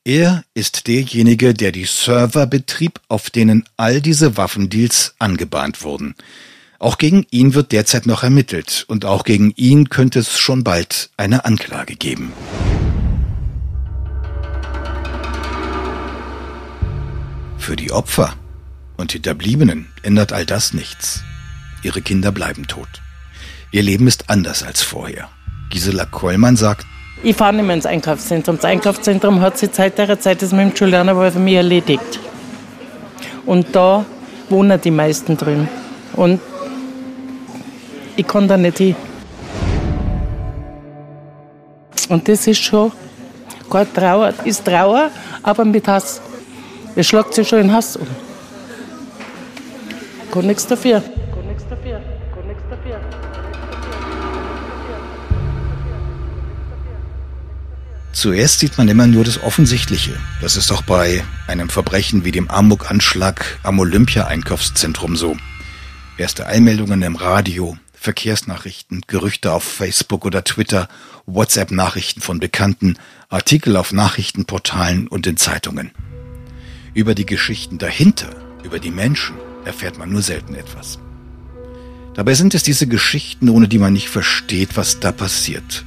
Er 0.04 0.44
ist 0.54 0.88
derjenige, 0.88 1.54
der 1.54 1.72
die 1.72 1.86
Server 1.86 2.48
betrieb, 2.48 3.00
auf 3.10 3.30
denen 3.30 3.66
all 3.78 4.02
diese 4.02 4.38
Waffendeals 4.38 5.14
angebahnt 5.20 5.84
wurden. 5.84 6.16
Auch 6.80 6.98
gegen 6.98 7.28
ihn 7.30 7.54
wird 7.54 7.74
derzeit 7.74 8.06
noch 8.06 8.24
ermittelt 8.24 8.86
und 8.88 9.06
auch 9.06 9.24
gegen 9.24 9.52
ihn 9.56 9.90
könnte 9.90 10.20
es 10.20 10.40
schon 10.40 10.64
bald 10.64 11.10
eine 11.18 11.46
Anklage 11.46 11.96
geben. 11.96 12.32
Für 17.60 17.76
die 17.76 17.92
Opfer 17.92 18.34
und 18.98 19.12
Hinterbliebenen 19.12 19.90
ändert 20.02 20.34
all 20.34 20.46
das 20.46 20.74
nichts. 20.74 21.24
Ihre 21.84 22.02
Kinder 22.02 22.32
bleiben 22.32 22.66
tot. 22.68 22.88
Ihr 23.72 23.84
Leben 23.84 24.08
ist 24.08 24.30
anders 24.30 24.64
als 24.64 24.82
vorher. 24.82 25.30
Gisela 25.70 26.06
Kollmann 26.06 26.56
sagt, 26.56 26.88
ich 27.22 27.36
fahre 27.36 27.54
nicht 27.54 27.66
mehr 27.66 27.76
ins 27.76 27.86
Einkaufszentrum. 27.86 28.56
Das 28.56 28.66
Einkaufszentrum 28.66 29.42
hat 29.42 29.58
sich 29.58 29.72
seit 29.74 29.98
der 29.98 30.20
Zeit 30.20 30.42
das 30.42 30.54
mit 30.54 30.80
dem 30.80 31.10
aber 31.10 31.32
für 31.32 31.40
mich 31.40 31.56
erledigt. 31.56 32.20
Und 33.46 33.76
da 33.76 34.06
wohnen 34.50 34.80
die 34.80 34.92
meisten 34.92 35.36
drin. 35.36 35.68
Und 36.14 36.40
ich 38.16 38.26
kann 38.26 38.48
da 38.48 38.56
nicht 38.56 38.78
hin. 38.78 38.96
Und 42.08 42.28
das 42.28 42.48
ist 42.48 42.64
schon 42.64 42.92
keine 43.70 43.94
Trauer, 43.94 44.34
ist 44.46 44.66
Trauer, 44.66 45.12
aber 45.44 45.66
mit 45.66 45.88
Hass. 45.88 46.22
Es 47.00 47.08
schlägt 47.08 47.34
sich 47.34 47.48
schon 47.48 47.60
in 47.60 47.72
Hass 47.72 47.96
um. 47.96 48.06
Kann 50.34 50.46
nichts 50.46 50.68
dafür. 50.68 51.02
Zuerst 58.12 58.60
sieht 58.60 58.78
man 58.78 58.90
immer 58.90 59.08
nur 59.08 59.24
das 59.24 59.42
Offensichtliche. 59.42 60.12
Das 60.42 60.58
ist 60.58 60.74
auch 60.74 60.82
bei 60.82 61.24
einem 61.48 61.70
Verbrechen 61.70 62.26
wie 62.26 62.34
dem 62.34 62.50
Amok-Anschlag 62.50 63.60
am 63.64 63.80
Olympia-Einkaufszentrum 63.80 65.16
so. 65.16 65.38
Erste 66.18 66.48
Einmeldungen 66.48 67.02
im 67.04 67.16
Radio, 67.16 67.78
Verkehrsnachrichten, 67.94 69.04
Gerüchte 69.08 69.54
auf 69.54 69.64
Facebook 69.64 70.26
oder 70.26 70.44
Twitter, 70.44 70.90
WhatsApp-Nachrichten 71.28 72.20
von 72.20 72.42
Bekannten, 72.42 72.98
Artikel 73.30 73.78
auf 73.78 73.94
Nachrichtenportalen 73.94 75.08
und 75.08 75.28
in 75.28 75.38
Zeitungen. 75.38 75.92
Über 76.94 77.16
die 77.16 77.26
Geschichten 77.26 77.78
dahinter, 77.78 78.30
über 78.64 78.80
die 78.80 78.92
Menschen, 78.92 79.36
erfährt 79.66 79.98
man 79.98 80.12
nur 80.12 80.22
selten 80.22 80.56
etwas. 80.56 81.00
Dabei 82.14 82.34
sind 82.34 82.54
es 82.56 82.64
diese 82.64 82.88
Geschichten, 82.88 83.50
ohne 83.50 83.68
die 83.68 83.78
man 83.78 83.94
nicht 83.94 84.10
versteht, 84.10 84.76
was 84.76 85.00
da 85.00 85.12
passiert. 85.12 85.86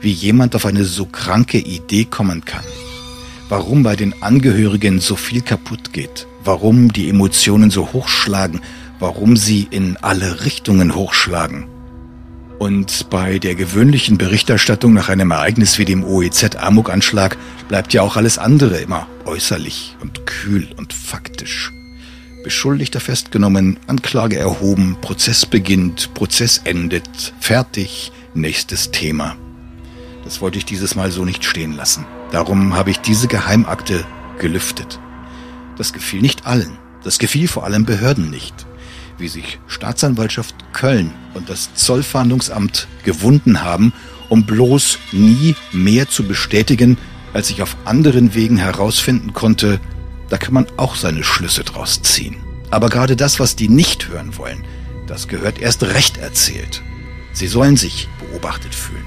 Wie 0.00 0.10
jemand 0.10 0.56
auf 0.56 0.66
eine 0.66 0.84
so 0.84 1.06
kranke 1.06 1.58
Idee 1.58 2.04
kommen 2.04 2.44
kann. 2.44 2.64
Warum 3.48 3.82
bei 3.82 3.96
den 3.96 4.22
Angehörigen 4.22 5.00
so 5.00 5.16
viel 5.16 5.42
kaputt 5.42 5.92
geht. 5.92 6.26
Warum 6.44 6.92
die 6.92 7.08
Emotionen 7.08 7.70
so 7.70 7.92
hochschlagen 7.92 8.60
warum 9.00 9.36
sie 9.36 9.66
in 9.70 9.96
alle 9.96 10.44
Richtungen 10.44 10.94
hochschlagen. 10.94 11.66
Und 12.60 13.08
bei 13.08 13.38
der 13.38 13.54
gewöhnlichen 13.54 14.18
Berichterstattung 14.18 14.92
nach 14.92 15.08
einem 15.08 15.30
Ereignis 15.30 15.78
wie 15.78 15.86
dem 15.86 16.04
OEZ-Amok-Anschlag 16.04 17.38
bleibt 17.68 17.94
ja 17.94 18.02
auch 18.02 18.18
alles 18.18 18.36
andere 18.36 18.76
immer 18.76 19.06
äußerlich 19.24 19.96
und 20.02 20.26
kühl 20.26 20.68
und 20.76 20.92
faktisch. 20.92 21.72
Beschuldigter 22.44 23.00
festgenommen, 23.00 23.78
Anklage 23.86 24.38
erhoben, 24.38 24.98
Prozess 25.00 25.46
beginnt, 25.46 26.12
Prozess 26.12 26.60
endet, 26.64 27.32
fertig, 27.40 28.12
nächstes 28.34 28.90
Thema. 28.90 29.38
Das 30.24 30.42
wollte 30.42 30.58
ich 30.58 30.66
dieses 30.66 30.94
Mal 30.94 31.10
so 31.10 31.24
nicht 31.24 31.46
stehen 31.46 31.74
lassen. 31.74 32.04
Darum 32.30 32.74
habe 32.74 32.90
ich 32.90 33.00
diese 33.00 33.26
Geheimakte 33.26 34.04
gelüftet. 34.38 35.00
Das 35.78 35.94
gefiel 35.94 36.20
nicht 36.20 36.46
allen. 36.46 36.76
Das 37.04 37.18
gefiel 37.18 37.48
vor 37.48 37.64
allem 37.64 37.86
Behörden 37.86 38.28
nicht 38.28 38.66
wie 39.20 39.28
sich 39.28 39.58
Staatsanwaltschaft 39.66 40.54
Köln 40.72 41.12
und 41.34 41.48
das 41.48 41.74
Zollfahndungsamt 41.74 42.88
gewunden 43.04 43.62
haben, 43.62 43.92
um 44.28 44.44
bloß 44.44 44.98
nie 45.12 45.54
mehr 45.72 46.08
zu 46.08 46.24
bestätigen, 46.24 46.96
als 47.32 47.50
ich 47.50 47.62
auf 47.62 47.76
anderen 47.84 48.34
Wegen 48.34 48.56
herausfinden 48.56 49.32
konnte, 49.32 49.80
da 50.28 50.38
kann 50.38 50.54
man 50.54 50.66
auch 50.76 50.96
seine 50.96 51.24
Schlüsse 51.24 51.64
draus 51.64 52.02
ziehen. 52.02 52.36
Aber 52.70 52.88
gerade 52.88 53.16
das, 53.16 53.40
was 53.40 53.56
die 53.56 53.68
nicht 53.68 54.08
hören 54.08 54.36
wollen, 54.36 54.64
das 55.06 55.28
gehört 55.28 55.58
erst 55.58 55.82
recht 55.82 56.18
erzählt. 56.18 56.82
Sie 57.32 57.48
sollen 57.48 57.76
sich 57.76 58.08
beobachtet 58.18 58.74
fühlen. 58.74 59.04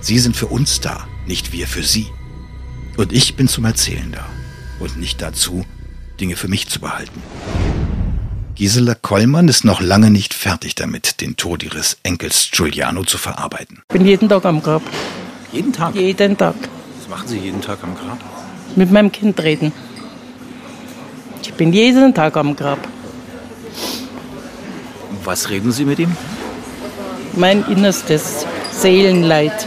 Sie 0.00 0.18
sind 0.18 0.36
für 0.36 0.46
uns 0.46 0.80
da, 0.80 1.06
nicht 1.26 1.52
wir 1.52 1.66
für 1.66 1.82
sie. 1.82 2.08
Und 2.96 3.12
ich 3.12 3.36
bin 3.36 3.48
zum 3.48 3.64
Erzählen 3.64 4.10
da 4.12 4.26
und 4.80 4.96
nicht 4.96 5.22
dazu, 5.22 5.64
Dinge 6.20 6.36
für 6.36 6.48
mich 6.48 6.68
zu 6.68 6.80
behalten. 6.80 7.22
Gisela 8.56 8.94
Kollmann 8.94 9.48
ist 9.48 9.64
noch 9.64 9.82
lange 9.82 10.10
nicht 10.10 10.32
fertig 10.32 10.74
damit, 10.74 11.20
den 11.20 11.36
Tod 11.36 11.62
ihres 11.62 11.98
Enkels 12.04 12.48
Giuliano 12.50 13.04
zu 13.04 13.18
verarbeiten. 13.18 13.82
Ich 13.86 13.92
bin 13.92 14.06
jeden 14.06 14.30
Tag 14.30 14.46
am 14.46 14.62
Grab. 14.62 14.80
Jeden 15.52 15.74
Tag? 15.74 15.94
Jeden 15.94 16.38
Tag. 16.38 16.54
Was 16.98 17.08
machen 17.10 17.28
Sie 17.28 17.36
jeden 17.38 17.60
Tag 17.60 17.80
am 17.82 17.94
Grab? 17.94 18.18
Mit 18.74 18.90
meinem 18.90 19.12
Kind 19.12 19.38
reden. 19.40 19.72
Ich 21.42 21.52
bin 21.52 21.74
jeden 21.74 22.14
Tag 22.14 22.38
am 22.38 22.56
Grab. 22.56 22.78
Was 25.22 25.50
reden 25.50 25.70
Sie 25.70 25.84
mit 25.84 25.98
ihm? 25.98 26.16
Mein 27.34 27.62
innerstes 27.68 28.46
Seelenleid. 28.72 29.66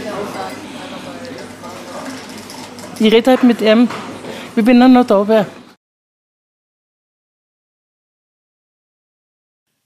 Ich 2.98 3.12
rede 3.12 3.30
halt 3.30 3.44
mit 3.44 3.60
ihm, 3.60 3.88
wie 4.56 4.66
wenn 4.66 4.82
er 4.82 4.88
noch 4.88 5.06
da 5.06 5.28
wäre. 5.28 5.46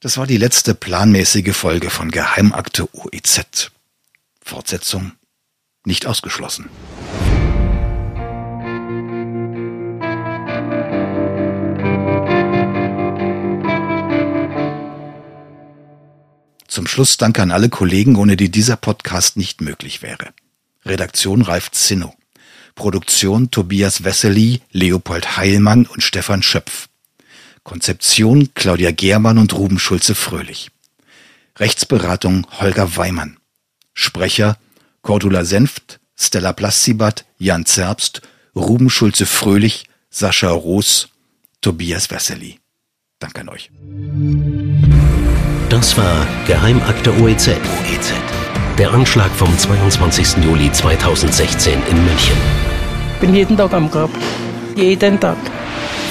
Das 0.05 0.19
war 0.19 0.27
die 0.27 0.37
letzte 0.37 0.75
planmäßige 0.75 1.57
Folge 1.57 1.89
von 1.89 2.11
Geheimakte 2.11 2.87
OEZ. 2.95 3.71
Fortsetzung 4.45 5.13
nicht 5.87 6.05
ausgeschlossen. 6.05 6.69
Zum 16.69 16.87
Schluss 16.87 17.17
danke 17.17 17.41
an 17.41 17.51
alle 17.51 17.71
Kollegen, 17.71 18.17
ohne 18.17 18.37
die 18.37 18.51
dieser 18.51 18.77
Podcast 18.77 19.39
nicht 19.39 19.63
möglich 19.63 20.03
wäre. 20.03 20.35
Redaktion 20.85 21.41
Ralf 21.41 21.71
Zinno. 21.71 22.15
Produktion 22.75 23.51
Tobias 23.51 24.05
Wessely, 24.05 24.61
Leopold 24.71 25.39
Heilmann 25.39 25.87
und 25.87 26.03
Stefan 26.03 26.43
Schöpf. 26.43 26.91
Konzeption 27.65 28.51
Claudia 28.55 28.93
Germann 28.93 29.39
und 29.39 29.55
Ruben 29.55 29.79
Schulze-Fröhlich. 29.79 30.71
Rechtsberatung 31.59 32.47
Holger 32.61 32.97
Weimann. 32.97 33.39
Sprecher 33.95 34.59
Cordula 35.03 35.45
Senft, 35.45 36.01
Stella 36.17 36.53
Plastibat, 36.53 37.25
Jan 37.39 37.67
Zerbst, 37.67 38.23
Ruben 38.55 38.91
Schulze-Fröhlich, 38.91 39.85
Sascha 40.11 40.51
Roos, 40.51 41.09
Tobias 41.61 42.11
Wessely. 42.11 42.61
Danke 43.19 43.41
an 43.41 43.49
euch. 43.49 43.71
Das 45.69 45.97
war 45.97 46.27
Geheimakte 46.47 47.11
OEZ. 47.21 47.49
OEZ. 47.49 48.13
Der 48.79 48.93
Anschlag 48.93 49.31
vom 49.33 49.57
22. 49.59 50.45
Juli 50.45 50.71
2016 50.71 51.75
in 51.91 52.05
München. 52.05 52.37
Ich 53.15 53.21
bin 53.21 53.35
jeden 53.35 53.57
Tag 53.57 53.73
am 53.73 53.91
Grab. 53.91 54.11
Jeden 54.77 55.19
Tag. 55.19 55.39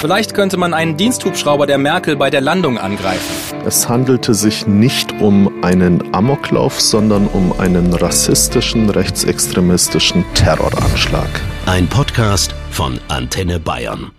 Vielleicht 0.04 0.34
könnte 0.34 0.58
man 0.58 0.74
einen 0.74 0.98
Diensthubschrauber 0.98 1.66
der 1.66 1.78
Merkel 1.78 2.14
bei 2.14 2.28
der 2.28 2.42
Landung 2.42 2.76
angreifen. 2.76 3.56
Es 3.64 3.88
handelte 3.88 4.34
sich 4.34 4.66
nicht 4.66 5.18
um 5.22 5.64
einen 5.64 6.14
Amoklauf, 6.14 6.78
sondern 6.78 7.26
um 7.26 7.58
einen 7.58 7.90
rassistischen, 7.94 8.90
rechtsextremistischen 8.90 10.22
Terroranschlag. 10.34 11.30
Ein 11.64 11.88
Podcast 11.88 12.54
von 12.70 13.00
Antenne 13.08 13.58
Bayern. 13.58 14.10